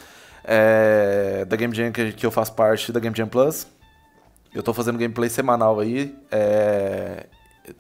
[0.44, 3.68] É, da Game Jam que, que eu faço parte da Game Jam Plus.
[4.54, 6.16] Eu tô fazendo gameplay semanal aí.
[6.32, 7.28] é,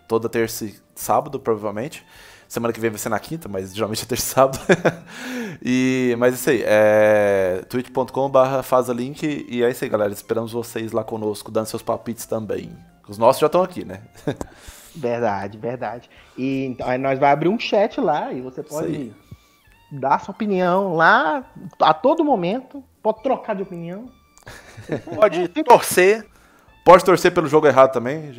[0.08, 2.06] toda terça e sábado, provavelmente.
[2.48, 4.60] Semana que vem vai ser na quinta, mas geralmente é terça e sábado.
[5.64, 9.46] e, mas isso aí, é twitch.com.br fazalink.
[9.50, 10.14] E é isso aí, galera.
[10.14, 12.72] Esperamos vocês lá conosco, dando seus palpites também.
[13.08, 14.02] Os nossos já estão aqui, né?
[14.96, 16.10] Verdade, verdade.
[16.38, 19.14] E então, aí nós vai abrir um chat lá e você pode
[19.92, 21.44] dar sua opinião lá
[21.82, 22.82] a todo momento.
[23.04, 24.10] Pode trocar de opinião.
[25.16, 26.26] Pode torcer.
[26.84, 28.32] Pode torcer pelo jogo errado também.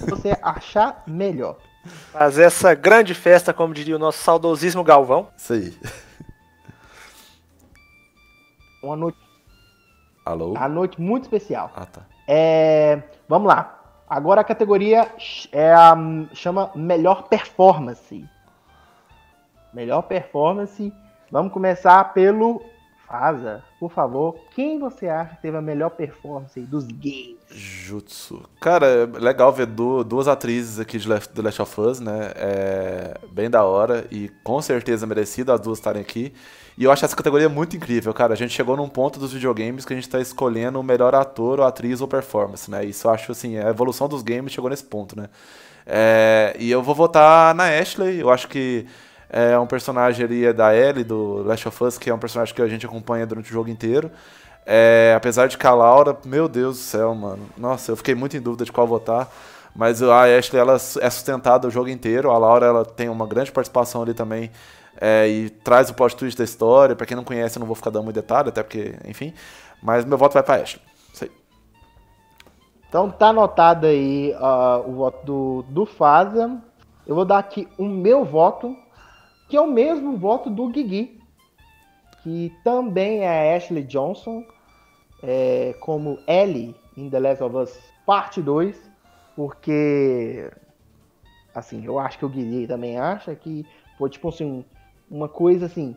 [0.00, 1.56] você achar melhor.
[1.88, 5.28] Fazer essa grande festa, como diria o nosso saudosismo Galvão.
[5.36, 5.76] Isso aí.
[8.82, 9.18] Uma noite,
[10.24, 10.52] Alô?
[10.52, 11.72] uma noite muito especial.
[11.74, 12.02] Ah, tá.
[12.26, 13.74] É, vamos lá.
[14.08, 15.06] Agora a categoria
[15.52, 15.94] é a,
[16.32, 18.24] chama Melhor Performance.
[19.74, 20.92] Melhor Performance.
[21.30, 22.62] Vamos começar pelo
[23.08, 23.62] Faza.
[23.80, 27.38] Por favor, quem você acha que teve a melhor performance dos games?
[27.50, 28.42] Jutsu.
[28.60, 32.32] Cara, é legal ver du- duas atrizes aqui de Left- Last of Us, né?
[32.36, 36.34] É bem da hora e com certeza merecido as duas estarem aqui.
[36.76, 38.34] E eu acho essa categoria muito incrível, cara.
[38.34, 41.60] A gente chegou num ponto dos videogames que a gente tá escolhendo o melhor ator
[41.60, 42.84] ou atriz ou performance, né?
[42.84, 45.28] Isso eu acho assim, a evolução dos games chegou nesse ponto, né?
[45.86, 48.84] É, e eu vou votar na Ashley, eu acho que
[49.30, 52.62] é um personagem ali da Ellie, do Last of Us, que é um personagem que
[52.62, 54.10] a gente acompanha durante o jogo inteiro.
[54.64, 57.46] É, apesar de que a Laura, meu Deus do céu, mano.
[57.56, 59.30] Nossa, eu fiquei muito em dúvida de qual votar.
[59.74, 62.30] Mas a Ashley, ela é sustentada o jogo inteiro.
[62.30, 64.50] A Laura, ela tem uma grande participação ali também.
[65.00, 66.96] é, e traz o plot twist da história.
[66.96, 69.32] Pra quem não conhece, eu não vou ficar dando muito detalhe, até porque, enfim.
[69.82, 70.82] Mas meu voto vai pra Ashley.
[71.22, 71.30] Aí.
[72.88, 76.60] Então tá anotado aí ah, o voto do, do Faza.
[77.06, 78.76] Eu vou dar aqui o meu voto,
[79.48, 81.20] que é o mesmo voto do Guigui,
[82.22, 84.44] que também é a Ashley Johnson,
[85.22, 88.90] é, como Ellie em The Last of Us Parte 2,
[89.36, 90.50] porque
[91.54, 94.64] assim, eu acho que o Guigui também acha que foi tipo assim, um-
[95.10, 95.96] uma coisa assim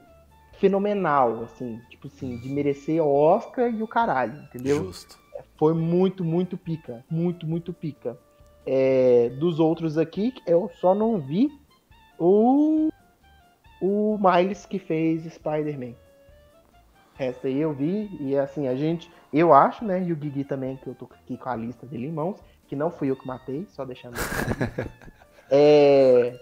[0.53, 4.85] fenomenal, assim, tipo assim, de merecer o Oscar e o caralho, entendeu?
[4.85, 5.19] Justo.
[5.57, 7.03] foi muito, muito pica.
[7.09, 8.17] Muito, muito pica.
[8.65, 11.51] É, dos outros aqui, eu só não vi
[12.17, 12.89] o,
[13.81, 15.93] o Miles que fez Spider-Man.
[17.17, 20.77] Essa aí eu vi, e assim, a gente, eu acho, né, e o Guigui também,
[20.77, 23.27] que eu tô aqui com a lista dele em mãos, que não fui eu que
[23.27, 24.15] matei, só deixando.
[25.51, 26.39] é,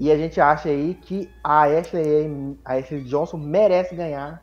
[0.00, 4.42] e a gente acha aí que a Ashley, a Ashley Johnson merece ganhar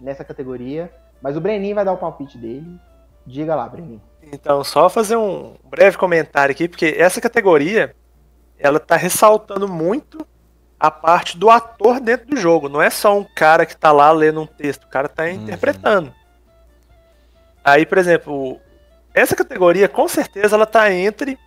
[0.00, 2.78] nessa categoria, mas o Breninho vai dar o palpite dele.
[3.26, 4.02] Diga lá, Breninho.
[4.22, 7.94] Então, só fazer um breve comentário aqui, porque essa categoria,
[8.58, 10.26] ela tá ressaltando muito
[10.78, 12.68] a parte do ator dentro do jogo.
[12.68, 15.30] Não é só um cara que tá lá lendo um texto, o cara tá Uhum.
[15.32, 16.12] interpretando.
[17.64, 18.60] Aí, por exemplo,
[19.14, 21.38] essa categoria com certeza ela tá entre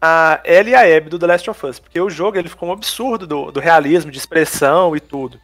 [0.00, 2.68] a Ellie e a Abby do The Last of Us, porque o jogo ele ficou
[2.68, 5.40] um absurdo do, do realismo, de expressão e tudo.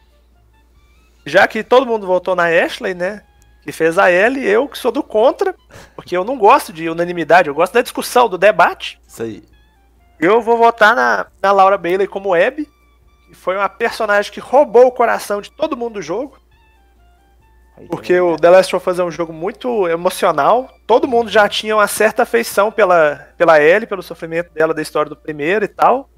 [1.25, 3.23] Já que todo mundo votou na Ashley, né?
[3.63, 5.55] Que fez a Ellie, eu que sou do contra,
[5.95, 8.99] porque eu não gosto de unanimidade, eu gosto da discussão, do debate.
[9.07, 9.43] Isso aí.
[10.19, 12.67] Eu vou votar na, na Laura Bailey como Abby,
[13.33, 16.37] foi uma personagem que roubou o coração de todo mundo do jogo.
[17.87, 20.69] Porque o The Last of Us é um jogo muito emocional.
[20.85, 25.09] Todo mundo já tinha uma certa afeição pela, pela Ellie, pelo sofrimento dela da história
[25.09, 26.09] do primeiro e tal.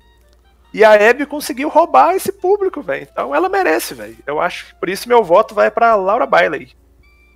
[0.73, 3.07] E a Abby conseguiu roubar esse público, velho.
[3.09, 4.17] Então ela merece, velho.
[4.27, 6.73] Eu acho que por isso meu voto vai pra Laura Bailey.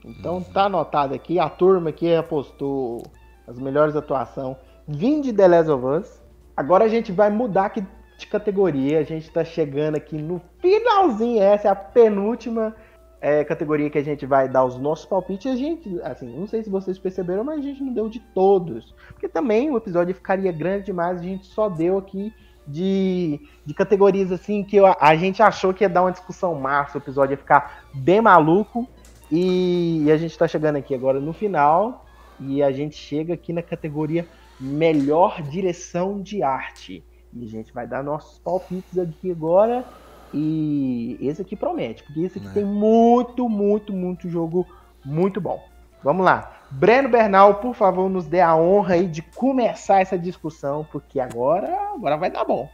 [0.04, 3.04] Então tá anotado aqui, a turma que apostou
[3.48, 4.58] as melhores atuações
[4.90, 6.22] vim de The Last of Us.
[6.58, 7.86] Agora a gente vai mudar aqui
[8.20, 12.76] de categoria, a gente tá chegando aqui no finalzinho, essa é a penúltima
[13.22, 15.52] é, categoria que a gente vai dar os nossos palpites.
[15.52, 18.94] A gente, assim, não sei se vocês perceberam, mas a gente não deu de todos.
[19.10, 22.34] Porque também o episódio ficaria grande demais, a gente só deu aqui
[22.68, 26.98] de, de categorias assim que eu- a gente achou que ia dar uma discussão massa,
[26.98, 28.88] o episódio ia ficar bem maluco.
[29.32, 32.06] E a gente tá chegando aqui agora no final.
[32.40, 34.26] E a gente chega aqui na categoria
[34.60, 37.04] Melhor Direção de Arte.
[37.34, 39.86] E a gente vai dar nossos palpites aqui agora.
[40.34, 42.54] E esse aqui promete, porque esse aqui Né.
[42.54, 44.68] tem muito, muito, muito jogo
[45.04, 45.64] muito bom.
[46.04, 46.60] Vamos lá.
[46.72, 51.76] Breno Bernal, por favor, nos dê a honra aí de começar essa discussão, porque agora,
[51.94, 52.70] agora vai dar bom.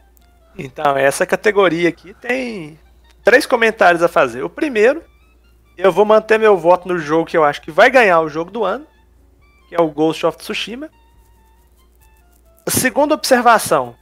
[0.58, 2.78] Então, essa categoria aqui tem
[3.24, 4.42] três comentários a fazer.
[4.42, 5.02] O primeiro,
[5.76, 8.50] eu vou manter meu voto no jogo que eu acho que vai ganhar o jogo
[8.50, 8.86] do ano,
[9.68, 10.90] que é o Ghost of Tsushima.
[12.66, 13.94] A segunda observação,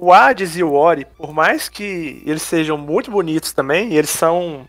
[0.00, 4.66] o Hades e o Ori, por mais que eles sejam muito bonitos também, eles são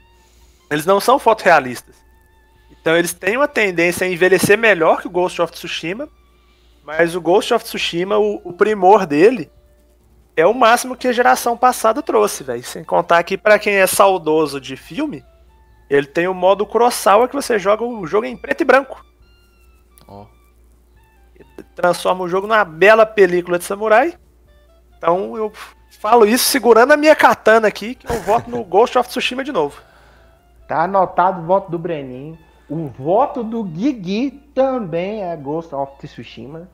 [0.69, 1.95] eles não são fotorrealistas.
[2.71, 6.07] Então eles têm uma tendência a envelhecer melhor que o Ghost of Tsushima,
[6.83, 9.51] mas o Ghost of Tsushima, o, o primor dele
[10.35, 12.63] é o máximo que a geração passada trouxe, velho.
[12.63, 15.23] Sem contar que pra quem é saudoso de filme,
[15.89, 19.03] ele tem o modo Kurosawa que você joga o jogo em preto e branco.
[20.07, 20.25] Ó.
[21.75, 24.17] Transforma o jogo numa bela película de samurai.
[24.99, 25.51] Então eu
[25.89, 29.51] falo isso segurando a minha katana aqui, que eu voto no Ghost of Tsushima de
[29.51, 29.81] novo.
[30.67, 32.37] Tá anotado o voto do Breninho.
[32.69, 36.69] O voto do Guigui também é Ghost of Tsushima.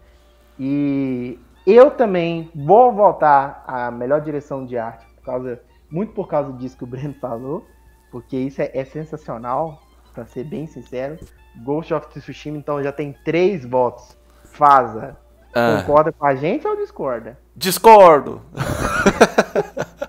[0.60, 6.52] E eu também vou votar a melhor direção de arte, por causa, muito por causa
[6.54, 7.66] disso que o Breno falou,
[8.12, 9.82] porque isso é, é sensacional,
[10.14, 11.18] pra ser bem sincero.
[11.64, 14.18] Ghost of Tsushima, então, já tem três votos.
[14.44, 15.18] Faza,
[15.56, 17.38] Ah, concorda com a gente ou discorda?
[17.56, 18.42] discordo.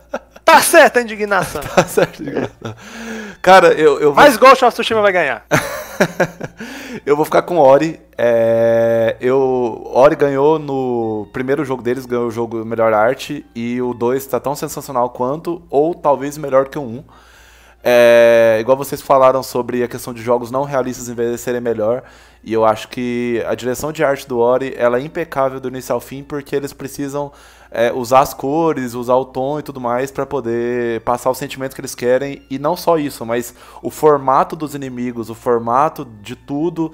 [0.47, 1.61] Tá certa a indignação.
[1.61, 2.23] Tá certo.
[3.43, 4.15] Cara, eu, eu vou.
[4.15, 5.45] Mas Ghost of Tsushima vai ganhar.
[7.05, 8.01] eu vou ficar com Ori.
[8.17, 13.45] É, eu, Ori ganhou no primeiro jogo deles, ganhou o jogo Melhor Arte.
[13.57, 16.85] E o 2 tá tão sensacional quanto, ou talvez melhor que o 1.
[16.85, 17.05] Um.
[17.83, 22.05] É, igual vocês falaram sobre a questão de jogos não realistas envelhecerem melhor.
[22.47, 25.93] E eu acho que a direção de arte do Ori ela é impecável do início
[25.93, 27.33] ao fim, porque eles precisam
[27.73, 31.75] é, usar as cores, usar o tom e tudo mais para poder passar o sentimento
[31.75, 32.43] que eles querem.
[32.49, 36.93] E não só isso, mas o formato dos inimigos, o formato de tudo.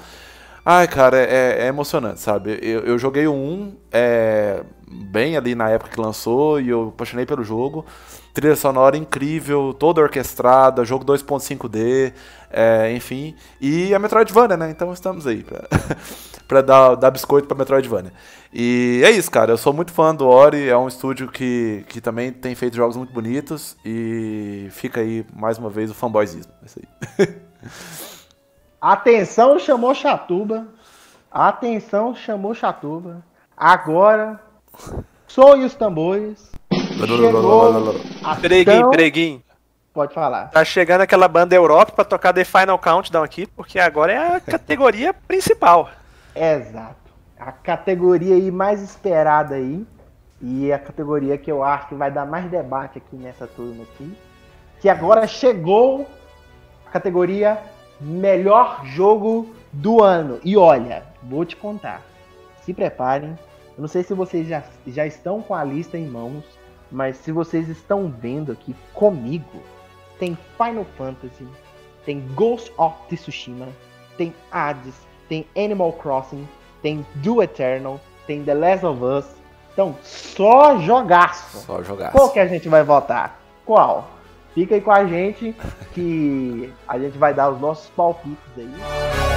[0.64, 2.58] Ai, cara, é, é emocionante, sabe?
[2.62, 7.26] Eu, eu joguei o 1 é, bem ali na época que lançou e eu apaixonei
[7.26, 7.84] pelo jogo.
[8.32, 12.14] Trilha sonora incrível, toda orquestrada, jogo 2.5D,
[12.52, 13.34] é, enfim.
[13.60, 14.70] E a Metroidvania, né?
[14.70, 15.64] Então estamos aí pra,
[16.46, 18.12] pra dar, dar biscoito pra Metroidvania.
[18.52, 19.52] E é isso, cara.
[19.52, 22.96] Eu sou muito fã do Ori, é um estúdio que, que também tem feito jogos
[22.96, 23.76] muito bonitos.
[23.84, 26.52] E fica aí, mais uma vez, o fanboyzismo.
[26.62, 26.78] É isso
[27.18, 27.28] aí.
[28.80, 30.66] Atenção, chamou Chatuba.
[31.30, 33.24] Atenção, chamou Chatuba.
[33.56, 34.40] Agora,
[35.26, 36.50] soe os tambores.
[37.06, 37.94] Chegou
[38.24, 39.42] a Preguinho, tão- preguinho.
[39.92, 40.48] Pode falar.
[40.48, 44.40] Tá chegando aquela banda Europe pra tocar The Final Countdown aqui, porque agora é a
[44.40, 45.90] categoria principal.
[46.34, 46.96] Exato.
[47.38, 49.86] A categoria aí mais esperada aí.
[50.40, 54.16] E a categoria que eu acho que vai dar mais debate aqui nessa turma aqui.
[54.80, 56.08] Que agora chegou
[56.86, 57.58] a categoria
[58.00, 60.40] melhor jogo do ano.
[60.42, 62.00] E olha, vou te contar.
[62.62, 63.38] Se preparem.
[63.76, 66.44] Eu não sei se vocês já, já estão com a lista em mãos.
[66.90, 69.62] Mas se vocês estão vendo aqui comigo,
[70.22, 71.48] tem Final Fantasy,
[72.06, 73.66] tem Ghost of Tsushima,
[74.16, 74.94] tem Hades,
[75.28, 76.48] tem Animal Crossing,
[76.80, 79.26] tem Do Eternal, tem The Last of Us,
[79.72, 81.58] Então, só jogaço.
[81.66, 82.12] Só jogar.
[82.12, 83.40] Qual que a gente vai votar?
[83.66, 84.10] Qual?
[84.54, 85.56] Fica aí com a gente
[85.92, 89.31] que a gente vai dar os nossos palpites aí.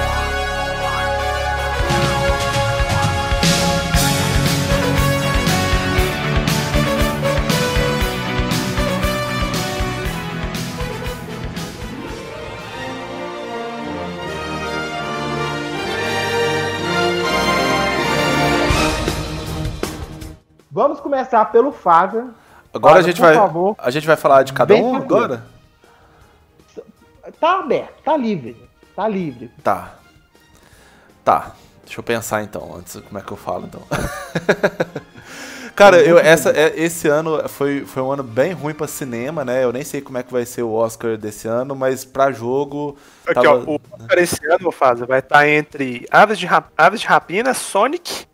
[20.76, 22.34] Vamos começar pelo Fábio.
[22.74, 23.34] Agora a gente por vai.
[23.34, 23.74] favor.
[23.78, 25.24] A gente vai falar de cada Bem um tranquilo.
[25.24, 25.46] agora?
[27.40, 28.54] Tá aberto, tá livre.
[28.94, 29.50] Tá livre.
[29.64, 29.94] Tá.
[31.24, 31.52] Tá.
[31.82, 33.80] Deixa eu pensar então, antes como é que eu falo então.
[35.74, 39.64] Cara, eu, essa, é- esse ano foi, foi um ano bem ruim pra cinema, né?
[39.64, 42.98] Eu nem sei como é que vai ser o Oscar desse ano, mas pra jogo.
[43.26, 47.00] Aqui, tava- ó, o Oscar esse ano, Fábio, vai estar entre Aves de, Rap- Aves
[47.00, 48.26] de Rapina, Sonic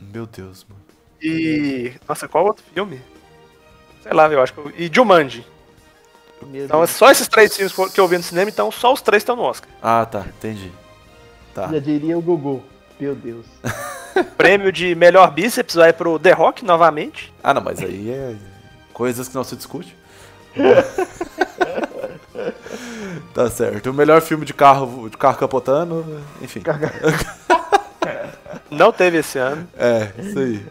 [0.00, 0.81] Meu Deus, mano.
[1.22, 1.92] E.
[2.08, 3.00] Nossa, qual outro filme?
[4.02, 4.60] Sei lá, eu acho que.
[4.82, 5.46] E Jumanji.
[6.46, 6.96] Meu Então é Deus.
[6.96, 9.42] só esses três filmes que eu vi no cinema, então só os três estão no
[9.42, 9.70] Oscar.
[9.80, 10.72] Ah, tá, entendi.
[11.54, 11.68] Tá.
[11.68, 12.62] Já diria o Gugu.
[12.98, 13.46] Meu Deus.
[14.36, 17.32] Prêmio de melhor bíceps vai pro The Rock novamente.
[17.42, 18.34] Ah, não, mas aí é
[18.92, 19.96] coisas que não se discute.
[23.34, 23.90] tá certo.
[23.90, 26.62] O melhor filme de carro, de carro capotando, enfim.
[28.70, 29.68] Não teve esse ano.
[29.76, 30.64] É, isso aí.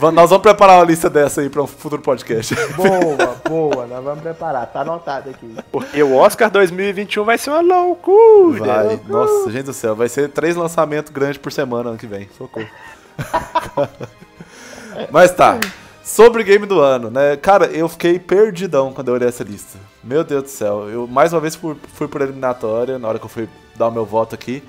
[0.00, 2.54] Nós vamos preparar uma lista dessa aí para um futuro podcast.
[2.76, 3.86] Boa, boa.
[3.86, 4.64] Nós vamos preparar.
[4.66, 5.56] Tá anotado aqui.
[5.72, 8.64] Porque o Oscar 2021 vai ser uma loucura.
[8.64, 12.28] Vai, nossa, gente do céu, vai ser três lançamentos grandes por semana ano que vem.
[12.38, 12.68] Socorro.
[15.10, 15.58] Mas tá.
[16.02, 17.36] Sobre game do ano, né?
[17.36, 19.78] Cara, eu fiquei perdidão quando eu olhei essa lista.
[20.02, 20.88] Meu Deus do céu.
[20.88, 23.92] Eu mais uma vez fui, fui por eliminatória na hora que eu fui dar o
[23.92, 24.62] meu voto aqui.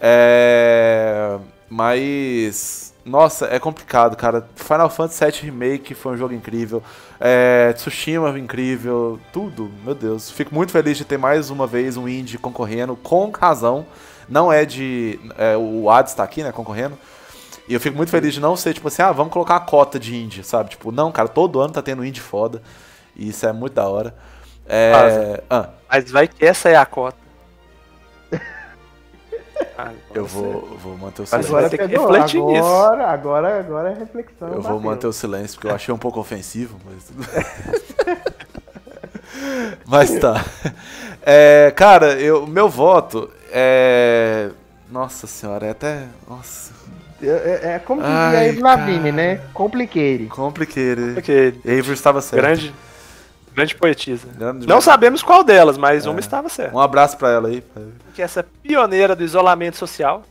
[0.00, 1.38] É...
[1.70, 2.93] Mas.
[3.04, 4.48] Nossa, é complicado, cara.
[4.56, 6.82] Final Fantasy VII Remake foi um jogo incrível.
[7.20, 9.20] É, Tsushima incrível.
[9.32, 10.30] Tudo, meu Deus.
[10.30, 13.86] Fico muito feliz de ter mais uma vez um indie concorrendo, com razão.
[14.26, 15.20] Não é de.
[15.36, 16.50] é, o Hades tá aqui, né?
[16.50, 16.98] Concorrendo.
[17.68, 19.98] E eu fico muito feliz de não ser, tipo assim, ah, vamos colocar uma cota
[19.98, 20.70] de indie, sabe?
[20.70, 22.62] Tipo, não, cara, todo ano tá tendo indie foda.
[23.16, 24.14] E isso é muito da hora.
[24.66, 25.42] É.
[25.48, 27.23] Ah, Mas vai que essa é a cota.
[29.76, 31.70] Ah, eu vou, vou manter o Mas silêncio.
[31.70, 32.64] ter que refletir nisso.
[32.64, 34.48] agora, Agora, agora é reflexão.
[34.48, 37.24] Eu vou manter o silêncio, porque eu achei um pouco ofensivo, mas tudo
[39.86, 40.44] Mas tá.
[41.22, 44.50] É, cara, eu, meu voto é.
[44.90, 46.04] Nossa senhora, é até.
[46.28, 46.72] Nossa.
[47.22, 49.12] É, é como dizia Ai, aí Lavigne, cara.
[49.12, 49.40] né?
[49.52, 50.26] Compliquei.
[50.26, 51.14] Complicated.
[51.14, 52.42] Porque Avery estava certo.
[52.42, 52.74] grande,
[53.54, 54.26] grande poetisa.
[54.36, 56.10] Grande- Não sabemos qual delas, mas É.
[56.10, 56.74] uma estava certa.
[56.76, 57.62] Um abraço pra ela aí.
[58.14, 60.22] Que essa pioneira do isolamento social.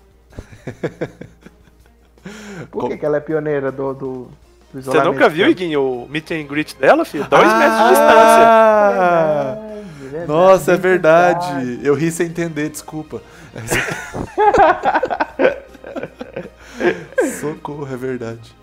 [2.72, 4.28] Por que, que ela é pioneira do, do,
[4.74, 7.26] do Você nunca viu, Iguinho, o meet and greet dela, filho?
[7.30, 7.60] Dois Ah!
[7.60, 8.46] metros de distância.
[10.00, 11.54] Verdade, verdade, Nossa, é verdade.
[11.56, 11.80] verdade.
[11.88, 13.22] Eu ri sem entender, desculpa.
[17.40, 18.56] Socorro, é verdade.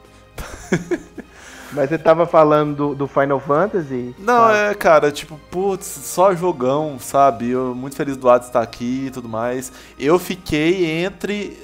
[1.72, 4.14] Mas você tava falando do, do Final Fantasy?
[4.18, 7.50] Não, é, cara, tipo, putz, só jogão, sabe?
[7.50, 9.72] Eu muito feliz do lado de estar aqui e tudo mais.
[9.98, 11.56] Eu fiquei entre.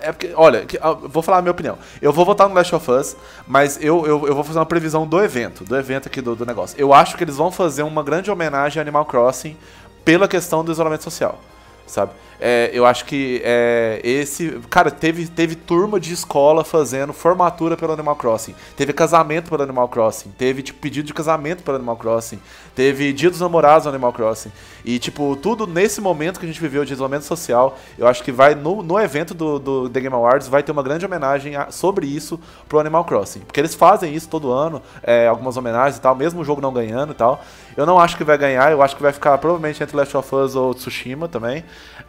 [0.00, 1.78] É porque, olha, ah, vou falar a minha opinião.
[2.00, 5.06] Eu vou votar no Last of Us, mas eu, eu, eu vou fazer uma previsão
[5.06, 6.76] do evento, do evento aqui do, do negócio.
[6.78, 9.56] Eu acho que eles vão fazer uma grande homenagem a Animal Crossing
[10.04, 11.38] pela questão do isolamento social,
[11.86, 12.12] sabe?
[12.44, 14.58] É, eu acho que é, esse.
[14.68, 18.52] Cara, teve, teve turma de escola fazendo formatura pelo Animal Crossing.
[18.76, 20.30] Teve casamento pelo Animal Crossing.
[20.36, 22.40] Teve, tipo, pedido de casamento pelo Animal Crossing.
[22.74, 24.50] Teve dia dos namorados no Animal Crossing.
[24.84, 28.32] E, tipo, tudo nesse momento que a gente viveu de isolamento social, eu acho que
[28.32, 31.70] vai, no, no evento do, do The Game Awards, vai ter uma grande homenagem a-
[31.70, 33.40] sobre isso pro Animal Crossing.
[33.40, 36.72] Porque eles fazem isso todo ano, é, algumas homenagens e tal, mesmo o jogo não
[36.72, 37.44] ganhando e tal.
[37.76, 40.34] Eu não acho que vai ganhar, eu acho que vai ficar provavelmente entre Last of
[40.34, 41.64] Us ou Tsushima também.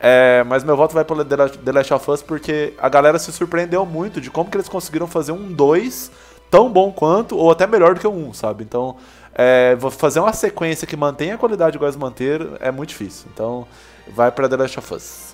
[0.06, 3.18] É, mas meu voto vai pro The La- The Last of Us porque a galera
[3.18, 6.12] se surpreendeu muito de como que eles conseguiram fazer um 2
[6.52, 8.64] tão bom quanto, ou até melhor do que o 1, sabe?
[8.66, 8.98] Então,
[9.34, 13.28] é, fazer uma sequência que mantenha a qualidade igual eles manteram é muito difícil.
[13.34, 13.66] Então,
[14.10, 15.34] vai pra The Last of Us.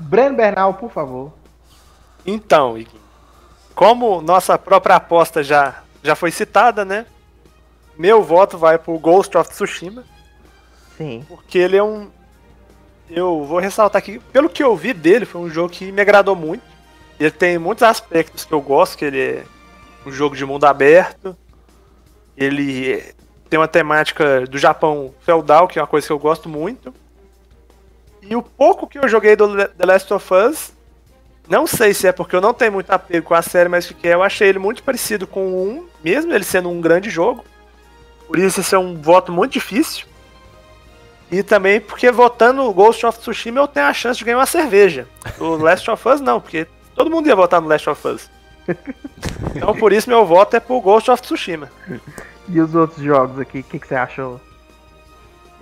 [0.00, 1.32] Breno Bernal, por favor.
[2.24, 2.76] Então,
[3.74, 7.04] como nossa própria aposta já, já foi citada, né?
[7.98, 10.04] Meu voto vai pro Ghost of Tsushima,
[10.96, 11.26] Sim.
[11.28, 12.08] porque ele é um.
[13.14, 16.34] Eu vou ressaltar aqui, pelo que eu vi dele, foi um jogo que me agradou
[16.34, 16.64] muito.
[17.20, 19.44] Ele tem muitos aspectos que eu gosto, que ele é
[20.06, 21.36] um jogo de mundo aberto.
[22.36, 23.04] Ele
[23.50, 26.92] tem uma temática do Japão feudal, que é uma coisa que eu gosto muito.
[28.22, 30.72] E o pouco que eu joguei do The Last of Us
[31.48, 34.06] não sei se é porque eu não tenho muito apego com a série, mas que
[34.06, 37.44] eu achei ele muito parecido com o 1, mesmo ele sendo um grande jogo.
[38.26, 40.06] Por isso esse é um voto muito difícil.
[41.32, 44.46] E também porque votando o Ghost of Tsushima eu tenho a chance de ganhar uma
[44.46, 45.08] cerveja.
[45.40, 48.30] O Last of Us não, porque todo mundo ia votar no Last of Us.
[49.56, 51.70] Então por isso meu voto é pro Ghost of Tsushima.
[52.48, 54.38] E os outros jogos aqui, o que, que você achou?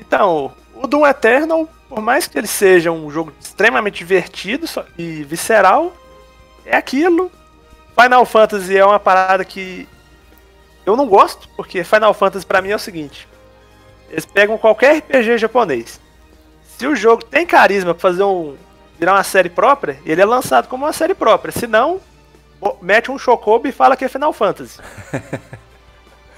[0.01, 4.67] Então, o Doom Eternal, por mais que ele seja um jogo extremamente divertido
[4.99, 5.93] e visceral,
[6.65, 7.31] é aquilo.
[8.01, 9.87] Final Fantasy é uma parada que
[10.87, 13.29] eu não gosto, porque Final Fantasy pra mim é o seguinte:
[14.11, 16.01] eles pegam qualquer RPG japonês.
[16.77, 18.57] Se o jogo tem carisma pra fazer um
[18.99, 21.53] virar uma série própria, ele é lançado como uma série própria.
[21.53, 22.01] Se não,
[22.83, 24.79] mete um Chocobo e fala que é Final Fantasy.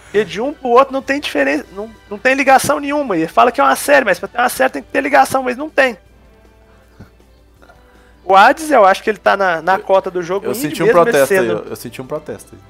[0.05, 3.17] Porque de um pro outro não tem diferença, não, não tem ligação nenhuma.
[3.17, 5.43] E fala que é uma série, mas pra ter uma série tem que ter ligação,
[5.43, 5.97] mas não tem.
[8.25, 10.83] O Hades, eu acho que ele tá na, na cota do jogo Eu indie, senti
[10.83, 12.61] um protesto aí, sendo- eu, eu senti um protesto aí.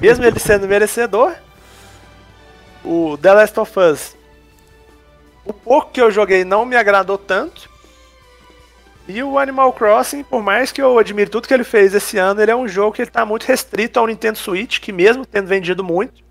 [0.00, 1.34] mesmo ele sendo merecedor.
[2.84, 4.15] O The Last of Us.
[5.46, 7.70] O pouco que eu joguei não me agradou tanto.
[9.08, 12.42] E o Animal Crossing, por mais que eu admire tudo que ele fez esse ano,
[12.42, 15.46] ele é um jogo que ele tá muito restrito ao Nintendo Switch, que mesmo tendo
[15.46, 16.24] vendido muito,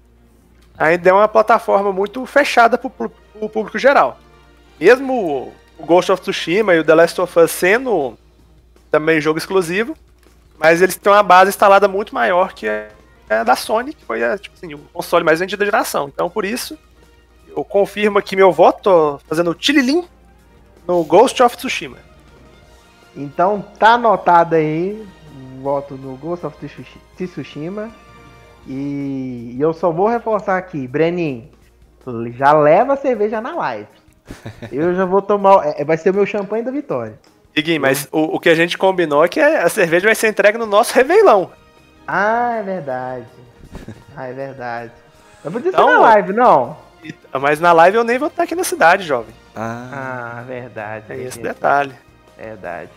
[0.78, 4.20] ainda é uma plataforma muito fechada pro- pro público geral.
[4.78, 8.18] Mesmo o- o Ghost of Tsushima e o The Last of Us sendo
[8.91, 9.95] também jogo exclusivo,
[10.57, 12.89] mas eles têm uma base instalada muito maior que é
[13.30, 16.09] a da Sony, que foi tipo assim, o console mais vendido da geração.
[16.13, 16.78] Então, por isso,
[17.56, 20.06] eu confirmo aqui meu voto, tô fazendo tililim
[20.88, 21.97] no Ghost of Tsushima.
[23.16, 25.06] Então tá anotado aí,
[25.62, 27.89] voto no Ghost of Tsushi- Tsushima.
[28.68, 31.49] E, eu só vou reforçar aqui, Brenin,
[32.36, 33.88] já leva a cerveja na live.
[34.72, 37.20] Eu já vou tomar, é, vai ser o meu champanhe da vitória.
[37.56, 40.58] Iguinho, mas o, o que a gente combinou é que a cerveja vai ser entregue
[40.58, 41.51] no nosso reveilão.
[42.08, 43.26] Ah, é verdade.
[44.18, 44.91] Ah, é verdade.
[45.43, 46.76] Não podia ser Então, na live, não.
[47.39, 49.34] Mas na live eu nem vou estar aqui na cidade, jovem.
[49.56, 51.06] Ah, Ah, verdade.
[51.10, 51.93] É esse detalhe.
[52.38, 52.89] Verdade.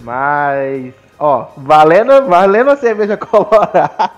[0.00, 4.10] Mas, ó, valendo, valendo a cerveja colorada.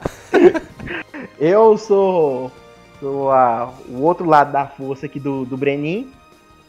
[1.38, 2.50] eu sou,
[2.98, 6.12] sou a, o outro lado da força aqui do, do Brenin.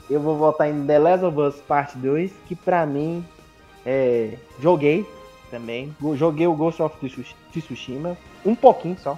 [0.10, 3.26] Eu vou votar em The Last of Us Part 2, que pra mim
[3.86, 5.08] é, joguei
[5.50, 5.96] também.
[6.16, 9.18] Joguei o Ghost of Tsush- Tsushima, um pouquinho só.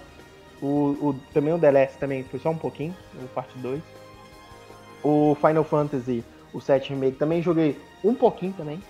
[0.63, 3.81] O, o- também o The também foi só um pouquinho, o Parte 2.
[5.03, 8.81] O Final Fantasy, o 7 Remake, também joguei um pouquinho também.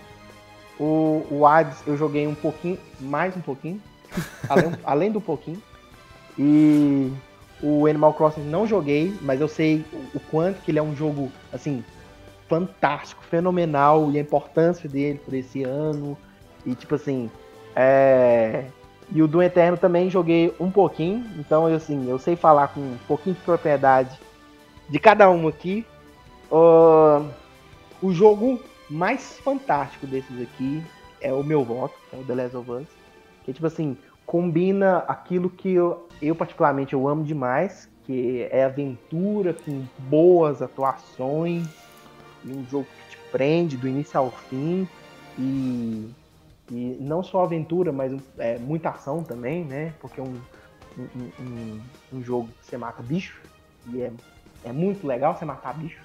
[0.80, 3.82] O, o Hades eu joguei um pouquinho, mais um pouquinho,
[4.47, 5.59] além, além do pouquinho.
[6.38, 7.11] E
[7.61, 10.95] o Animal Crossing não joguei, mas eu sei o, o quanto que ele é um
[10.95, 11.84] jogo, assim,
[12.47, 16.15] fantástico, fenomenal, e a importância dele por esse ano.
[16.65, 17.32] E tipo assim,
[17.76, 18.65] é...
[19.14, 22.80] E o Doom Eterno também joguei um pouquinho, então eu assim, eu sei falar com
[22.80, 24.20] um pouquinho de propriedade
[24.89, 25.86] de cada um aqui.
[26.51, 27.30] Ahn,
[28.01, 28.59] o jogo
[28.89, 30.84] mais fantástico desses aqui
[31.22, 32.88] é o meu voto, é o The Last of Us.
[33.45, 33.95] Que tipo assim,
[34.26, 41.68] combina aquilo que eu, eu particularmente eu amo demais, que é aventura com boas atuações,
[42.43, 44.88] e um jogo que te prende do início ao fim
[45.38, 46.09] e,
[46.72, 49.93] e não só aventura, mas é, muita ação também, né?
[49.99, 50.39] Porque é um,
[50.97, 51.82] um, um,
[52.14, 53.39] um jogo que você mata bicho
[53.91, 54.11] e é,
[54.64, 55.99] é muito legal você matar bicho.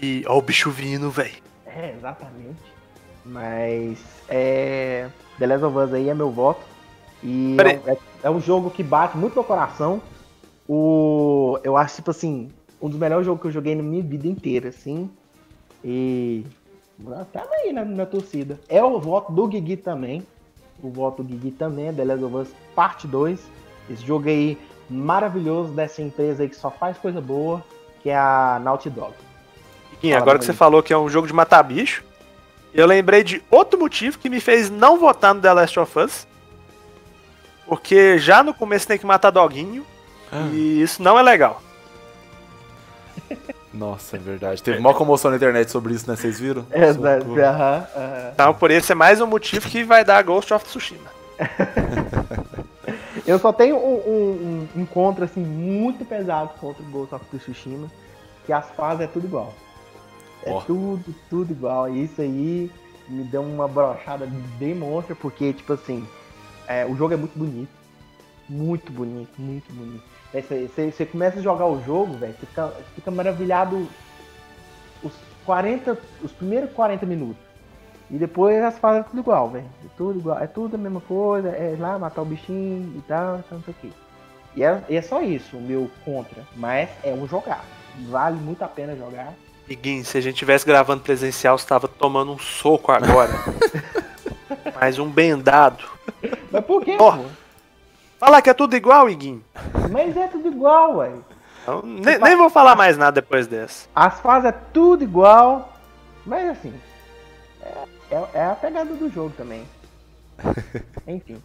[0.00, 1.34] E ó o bicho vindo, velho.
[1.66, 2.60] É, exatamente.
[3.24, 3.98] Mas
[4.28, 5.08] é.
[5.38, 6.60] The Last of Us aí é meu voto.
[7.22, 10.00] E é, é- é um jogo que bate muito no coração.
[10.68, 12.50] O, eu acho, tipo assim,
[12.80, 15.10] um dos melhores jogos que eu joguei na minha vida inteira, assim.
[15.84, 16.44] E.
[17.32, 18.58] Tava aí na, na torcida.
[18.68, 20.26] É o voto do Guigui também.
[20.82, 23.40] O voto do Guigui também é The Last of Us Parte 2.
[23.90, 27.64] Esse jogo aí maravilhoso dessa empresa aí que só faz coisa boa,
[28.02, 29.14] que é a Naughty Dog.
[29.94, 32.04] Iguinho, Fala, agora que você falou que é um jogo de matar bicho,
[32.72, 36.26] eu lembrei de outro motivo que me fez não votar no The Last of Us.
[37.66, 39.86] Porque já no começo tem que matar doguinho.
[40.30, 40.48] Ah.
[40.52, 41.62] E isso não é legal.
[43.74, 44.62] Nossa, é verdade.
[44.62, 46.16] Teve uma comoção na internet sobre isso, né?
[46.16, 46.64] Vocês viram?
[46.72, 47.24] Exato.
[47.24, 47.40] Socorro.
[47.44, 48.30] aham, aham.
[48.32, 51.10] Então, por esse é mais um motivo que vai dar Ghost of Tsushima.
[53.26, 57.88] Eu só tenho um, um- um encontro assim muito pesado contra o Ghost of Tsushima,
[58.46, 59.52] que as fases é tudo igual.
[60.44, 60.60] É Ó.
[60.60, 61.88] tudo, tudo igual.
[61.88, 62.70] E isso aí
[63.08, 66.06] me deu uma brochada bem monstra, porque, tipo assim,
[66.68, 67.70] é, o jogo é muito bonito.
[68.48, 70.02] Muito bonito, muito bonito.
[70.34, 73.88] Aí Você, começa a jogar o jogo, velho, você fica, fica maravilhado
[75.02, 75.12] os
[75.46, 77.42] 40, os primeiros 40 minutos.
[78.10, 79.64] E depois as fases é tudo igual, velho.
[79.84, 83.42] É tudo igual, é tudo a mesma coisa, é lá matar o bichinho e tal,
[83.50, 83.92] não sei o que.
[84.56, 86.42] E é, é só isso, o meu contra.
[86.56, 87.64] Mas é um jogar.
[88.08, 89.32] Vale muito a pena jogar.
[89.68, 93.32] Iguinho, se a gente tivesse gravando presencial, você tava tomando um soco agora.
[94.74, 95.84] Mais um bendado.
[96.50, 97.16] Mas por quê, Ó.
[97.16, 97.24] pô?
[98.18, 99.44] Fala que é tudo igual, Iguinho.
[99.90, 101.12] Mas é tudo igual, ué.
[101.62, 103.88] Então, nem, nem vou falar mais nada depois dessa.
[103.94, 105.72] As fases é tudo igual.
[106.26, 106.72] Mas assim.
[107.62, 109.64] É, é- é a pegada do jogo também.
[111.06, 111.42] Enfim.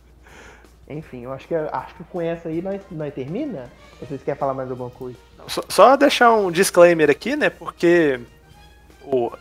[0.87, 3.69] Enfim, eu acho que acho que com essa aí nós, nós termina.
[4.01, 5.17] Ou vocês querem falar mais alguma coisa?
[5.47, 7.49] Só, só deixar um disclaimer aqui, né?
[7.49, 8.19] Porque
[9.03, 9.31] o,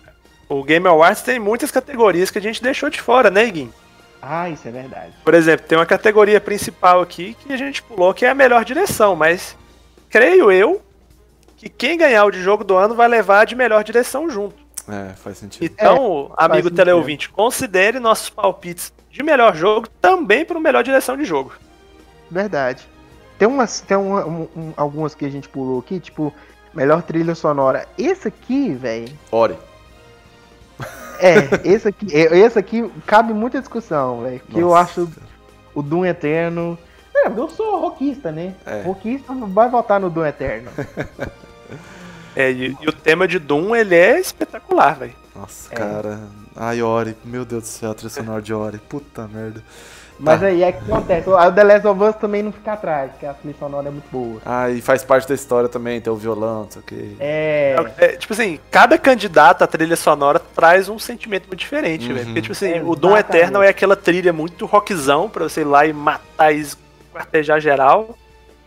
[0.49, 3.73] o Game Awards tem muitas categorias que a gente deixou de fora, né, Iguinho?
[4.21, 5.13] Ah, isso é verdade.
[5.25, 8.65] Por exemplo, tem uma categoria principal aqui que a gente pulou que é a melhor
[8.65, 9.57] direção, mas
[10.11, 10.83] creio eu
[11.57, 14.57] que quem ganhar o de jogo do ano vai levar a de melhor direção junto.
[14.89, 15.65] É, faz sentido.
[15.65, 16.77] Então, amigo sentido.
[16.77, 21.53] teleouvinte, considere nossos palpites de melhor jogo também para o melhor direção de jogo.
[22.31, 22.89] Verdade.
[23.39, 23.81] Tem umas.
[23.81, 26.33] Tem uma- um- um- algumas que a gente pulou aqui, tipo,
[26.75, 27.87] melhor trilha sonora.
[27.99, 29.09] Esse aqui, velho.
[29.31, 29.57] Ore.
[31.19, 34.41] É, esse aqui, é, esse aqui cabe muita discussão, velho.
[34.49, 35.09] Que eu acho
[35.75, 36.79] o Doom Eterno.
[37.15, 38.55] É, eu sou rockista, né?
[38.65, 38.83] É.
[38.83, 40.71] Rockista vai votar no Doom Eterno.
[42.37, 45.13] É, e, e o tema de Doom, ele é espetacular, velho.
[45.35, 45.77] Nossa, É.
[45.77, 46.21] cara.
[46.55, 47.17] Ai, Ori.
[47.25, 48.79] Meu Deus do céu, a trilha sonora de Ori.
[48.79, 49.61] Puta merda.
[50.21, 50.47] Mas Tá.
[50.47, 51.29] aí é que acontece.
[51.31, 54.09] O The Last of Us também não fica atrás, porque a trilha sonora é muito
[54.11, 54.41] boa.
[54.45, 57.17] Ah, e faz parte da história também, tem o violão, não sei o que.
[57.21, 57.77] É.
[57.99, 62.15] É, tipo assim, cada candidato à trilha sonora traz um sentimento muito diferente, Uhum.
[62.15, 62.27] velho.
[62.27, 63.21] Porque, tipo assim, É, o exatamente.
[63.21, 68.19] Eternal é aquela trilha muito rockzão pra você ir lá e matar e esquartejar geral.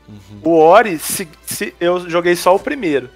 [0.07, 0.39] Uhum.
[0.43, 3.09] O Ori, se, se- eu joguei só o primeiro.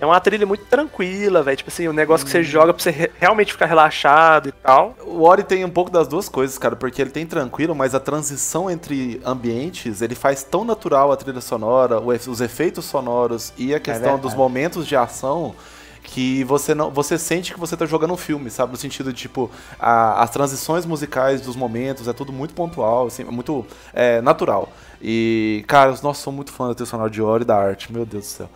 [0.00, 1.56] É uma trilha muito tranquila, velho.
[1.58, 4.96] Tipo assim, um negócio que você joga pra você re- realmente ficar relaxado e tal.
[5.04, 8.00] O Ori tem um pouco das duas coisas, cara, porque ele tem tranquilo, mas a
[8.00, 13.74] transição entre ambientes, ele faz tão natural a trilha sonora, o os efeitos sonoros e
[13.74, 14.22] a questão verdade.
[14.22, 15.54] dos momentos de ação
[16.02, 18.72] que você não você sente que você tá jogando um filme, sabe?
[18.72, 23.22] No sentido de, tipo, a- as transições musicais dos momentos, é tudo muito pontual, assim,
[23.24, 24.70] muito é, natural.
[25.00, 27.92] E, cara, os nossos são muito fãs da trilha sonora de Ori e da arte,
[27.92, 28.48] meu Deus do céu.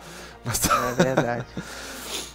[0.45, 1.45] É verdade.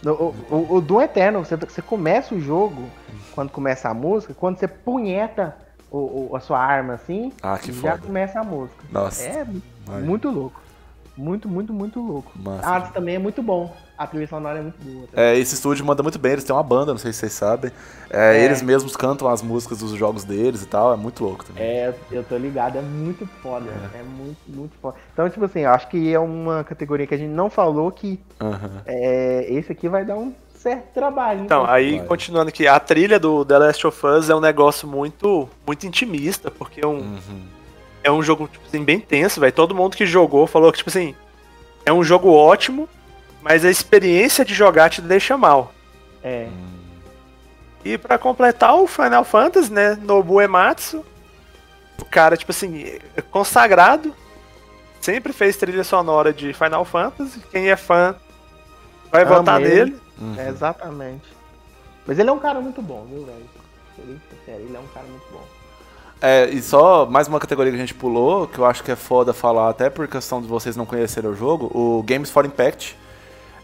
[0.02, 2.88] O, o, o Doom Eterno, você, você começa o jogo,
[3.34, 5.54] quando começa a música, quando você punheta
[5.90, 7.98] o, o- a sua arma assim, ah, já foda.
[8.06, 8.82] começa a música.
[8.90, 9.46] Nossa, É
[9.84, 10.00] vai.
[10.00, 10.58] muito louco.
[11.20, 12.32] Muito, muito, muito louco.
[12.34, 12.66] Massa.
[12.66, 13.74] A arte também é muito bom.
[13.98, 15.06] A trilha sonora é muito boa.
[15.08, 15.24] também.
[15.26, 17.70] É, esse estúdio manda muito bem, eles têm uma banda, não sei se vocês sabem.
[18.08, 18.44] É, É.
[18.44, 21.62] Eles mesmos cantam as músicas dos jogos deles e tal, é muito louco também.
[21.62, 23.66] É, eu tô ligado, é muito foda.
[23.94, 24.96] É, muito, muito foda.
[25.12, 28.18] Então, tipo assim, eu acho que é uma categoria que a gente não falou que
[28.86, 31.40] é, esse aqui vai dar um certo trabalho.
[31.44, 32.06] Então, aí, Vai.
[32.06, 36.50] continuando aqui, a trilha do The Last of Us é um negócio muito, muito intimista,
[36.50, 37.42] porque é um, Uhum.
[38.02, 39.52] É um jogo, tipo assim, bem tenso, velho.
[39.52, 41.14] Todo mundo que jogou falou que, tipo assim,
[41.84, 42.88] é um jogo ótimo,
[43.42, 45.72] mas a experiência de jogar te deixa mal.
[46.22, 46.48] É.
[47.84, 51.04] E pra completar o Final Fantasy, né, Nobu Ematsu,
[51.98, 54.14] o cara, tipo assim, é consagrado,
[55.00, 58.14] sempre fez trilha sonora de Final Fantasy, quem é fã
[59.10, 59.74] vai Ama votar ele.
[59.74, 60.00] nele.
[60.20, 60.34] Uhum.
[60.38, 61.24] É, exatamente.
[62.06, 63.50] Mas ele é um cara muito bom, viu, velho?
[64.46, 65.44] Ele é um cara muito bom.
[66.22, 68.96] É, e só mais uma categoria que a gente pulou, que eu acho que é
[68.96, 72.96] foda falar, até por questão de vocês não conhecerem o jogo, o Games for Impact,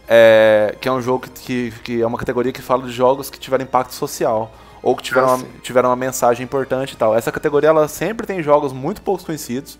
[0.07, 3.39] é, que é um jogo que, que, é uma categoria que fala de jogos que
[3.39, 4.51] tiveram impacto social,
[4.81, 7.15] ou que tiveram, Ah, uma, tiveram uma mensagem importante e tal.
[7.15, 9.77] Essa categoria, ela sempre tem jogos muito poucos conhecidos.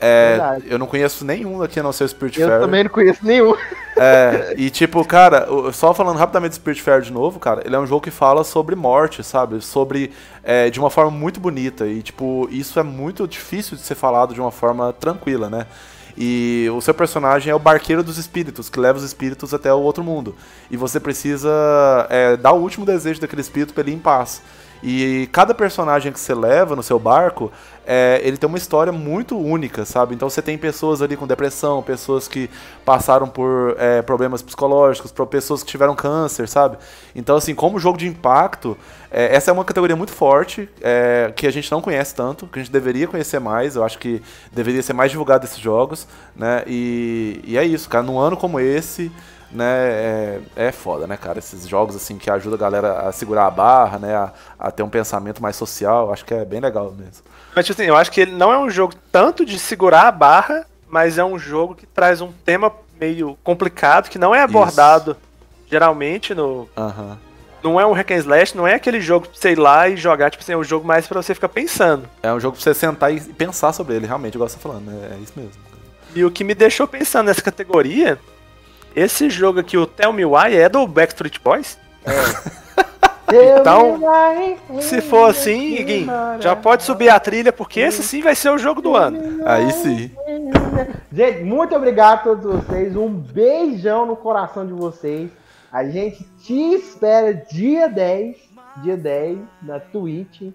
[0.00, 3.24] É, eu não conheço nenhum aqui a não ser o Spirit Eu também não conheço
[3.24, 3.54] nenhum.
[3.96, 7.78] É, e tipo, cara, só falando rapidamente do Spirit Fair de novo, cara, ele é
[7.78, 9.60] um jogo que fala sobre morte, sabe?
[9.60, 10.12] Sobre.
[10.44, 11.86] é, de uma forma muito bonita.
[11.86, 15.66] E, tipo, isso é muito difícil de ser falado de uma forma tranquila, né?
[16.16, 19.78] E o seu personagem é o barqueiro dos espíritos, que leva os espíritos até o
[19.78, 20.34] outro mundo.
[20.68, 21.48] E você precisa
[22.10, 24.42] é, dar o último desejo daquele espírito pra ele ir em paz.
[24.82, 27.50] E cada personagem que você leva no seu barco,
[27.86, 30.14] é, ele tem uma história muito única, sabe?
[30.14, 32.50] Então você tem pessoas ali com depressão, pessoas que
[32.84, 36.76] passaram por é, problemas psicológicos, pessoas que tiveram câncer, sabe?
[37.14, 38.76] Então, assim, como jogo de impacto,
[39.10, 42.58] é, essa é uma categoria muito forte, é, que a gente não conhece tanto, que
[42.58, 44.20] a gente deveria conhecer mais, eu acho que
[44.52, 46.06] deveria ser mais divulgado esses jogos,
[46.36, 46.62] né?
[46.66, 49.10] E, e é isso, cara, num ano como esse,
[49.50, 51.38] né, é, é foda, né, cara?
[51.38, 54.82] Esses jogos, assim, que ajudam a galera a segurar a barra, né, a, a ter
[54.82, 57.24] um pensamento mais social, acho que é bem legal mesmo.
[57.54, 60.12] Mas, tipo assim, eu acho que ele não é um jogo tanto de segurar a
[60.12, 65.16] barra, mas é um jogo que traz um tema meio complicado, que não é abordado
[65.70, 67.18] geralmente no, Aham.
[67.62, 69.96] não é um hack and slash, não é aquele jogo pra você ir lá e
[69.96, 72.08] jogar, tipo assim, é um jogo mais pra você ficar pensando.
[72.22, 74.86] É um jogo pra você sentar e pensar sobre ele, realmente, igual você tá falando,
[74.86, 75.10] né?
[75.12, 75.52] É isso mesmo.
[76.14, 78.18] E o que me deixou pensando nessa categoria,
[78.94, 81.78] esse jogo aqui, o Tell Me Why, é do Backstreet Boys?
[83.30, 84.00] Então,
[84.80, 86.06] Se for assim, Gui,
[86.40, 89.42] já pode subir a trilha, porque esse sim vai ser o jogo do ano.
[89.44, 90.10] Aí sim.
[91.12, 92.96] Gente, muito obrigado a todos vocês.
[92.96, 95.30] Um beijão no coração de vocês.
[95.70, 98.36] A gente te espera dia 10,
[98.82, 100.50] dia 10, na Twitch.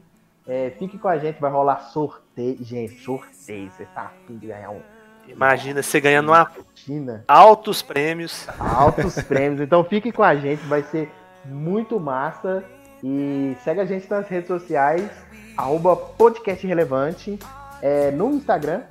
[0.47, 2.57] É, fique com a gente, vai rolar sorteio.
[2.59, 3.69] Gente, sorteio.
[3.69, 4.81] Você tá afim de ganhar um.
[5.27, 7.23] Imagina você ganhando uma China.
[7.27, 8.47] altos prêmios.
[8.59, 9.61] Altos prêmios.
[9.61, 11.11] Então fique com a gente, vai ser
[11.45, 12.63] muito massa.
[13.03, 15.09] E segue a gente nas redes sociais,
[15.57, 17.37] arroba podcast relevante,
[17.81, 18.83] é, no Instagram,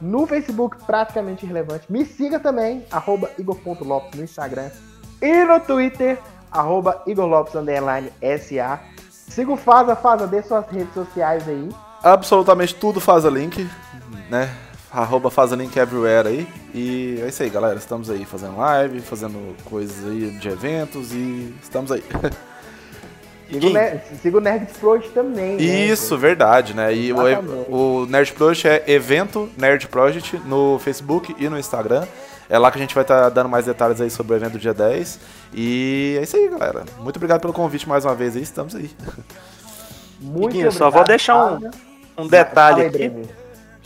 [0.00, 1.84] no Facebook praticamente relevante.
[1.92, 4.70] Me siga também, arroba igor.lopes no Instagram
[5.20, 6.18] e no Twitter,
[6.50, 8.80] arroba underline SA.
[9.10, 11.68] Siga o Faza, Faza, dê suas redes sociais aí.
[12.02, 13.68] Absolutamente tudo faz a link,
[14.30, 14.48] né?
[14.90, 16.48] Arroba faz everywhere aí.
[16.74, 17.76] E é isso aí, galera.
[17.78, 22.02] Estamos aí fazendo live, fazendo coisas aí de eventos e estamos aí.
[23.50, 25.56] Siga o, Nerd, siga o Nerd Project também.
[25.56, 26.20] né, Isso, gente?
[26.20, 26.94] verdade, né?
[26.94, 27.70] E o, Exatamente.
[27.70, 32.06] o Nerd Project é evento Nerd Project no Facebook e no Instagram.
[32.50, 34.58] É lá que a gente vai estar dando mais detalhes aí sobre o evento do
[34.58, 35.18] dia 10.
[35.54, 36.84] E é isso aí, galera.
[36.98, 38.42] Muito obrigado pelo convite mais uma vez aí.
[38.42, 38.90] Estamos aí.
[40.20, 41.70] Muito Guinho, só obrigado, vou deixar um- Faza.
[42.18, 43.12] Um detalhe aqui.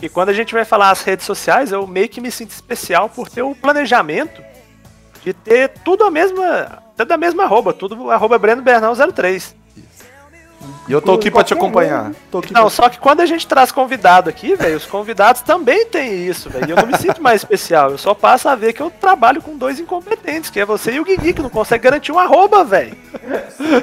[0.03, 3.07] Que quando a gente vai falar as redes sociais, eu meio que me sinto especial
[3.07, 4.43] por ter o planejamento
[5.23, 9.55] de ter tudo a mesma, tudo a mesma arroba, tudo arroba Breno Bernal 03.
[10.87, 12.11] E eu tô aqui pra te acompanhar.
[12.29, 12.69] Tô aqui Não, pra...
[12.69, 16.67] só que quando a gente traz convidado aqui, velho, os convidados também têm isso, velho.
[16.67, 17.91] E eu não me sinto mais especial.
[17.91, 20.99] Eu só passo a ver que eu trabalho com dois incompetentes, que é você e
[20.99, 22.95] o Guigui, que não consegue garantir um arroba, velho.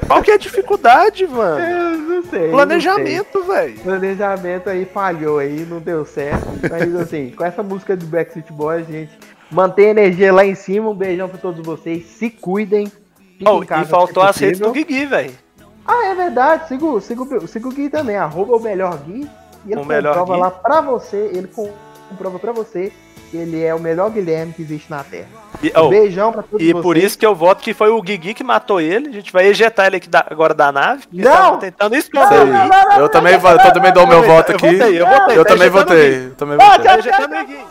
[0.06, 1.64] Qual que é a dificuldade, mano?
[1.64, 2.50] Eu não sei.
[2.50, 3.78] Planejamento, velho.
[3.80, 6.46] Planejamento aí falhou aí, não deu certo.
[6.70, 9.12] Mas assim, com essa música do Backstreet Boys, gente,
[9.50, 10.90] mantém a energia lá em cima.
[10.90, 12.06] Um beijão pra todos vocês.
[12.06, 12.90] Se cuidem.
[13.44, 14.70] Oh, e faltou se as redes do.
[14.70, 15.32] Guigui, velho.
[15.92, 16.68] Ah, é verdade.
[16.68, 18.16] Siga, o- siga, o- Gui também.
[18.16, 19.28] Arroba o melhor Gui.
[19.66, 21.30] E ele O comprova lá pra você.
[21.34, 21.72] Ele com-
[22.08, 22.92] comprova pra você
[23.30, 25.28] que ele é o melhor Guilherme que existe na Terra.
[25.62, 26.82] E, Um oh, beijão pra todos e vocês.
[26.82, 29.08] por isso que eu voto que foi o Guigui que matou ele.
[29.08, 31.04] A gente vai ejetar ele aqui da- agora da nave.
[31.12, 31.58] Não!
[31.58, 32.50] tentando aí.
[32.50, 34.96] não, não, não, Eu também, vou- eu também dou meu Eu voto votei, aqui.
[34.96, 36.26] eu votei, Eu tá também ejetando o votei.
[36.26, 36.84] Eu também votei.
[36.84, 37.64] Tá ejetando o Guigui.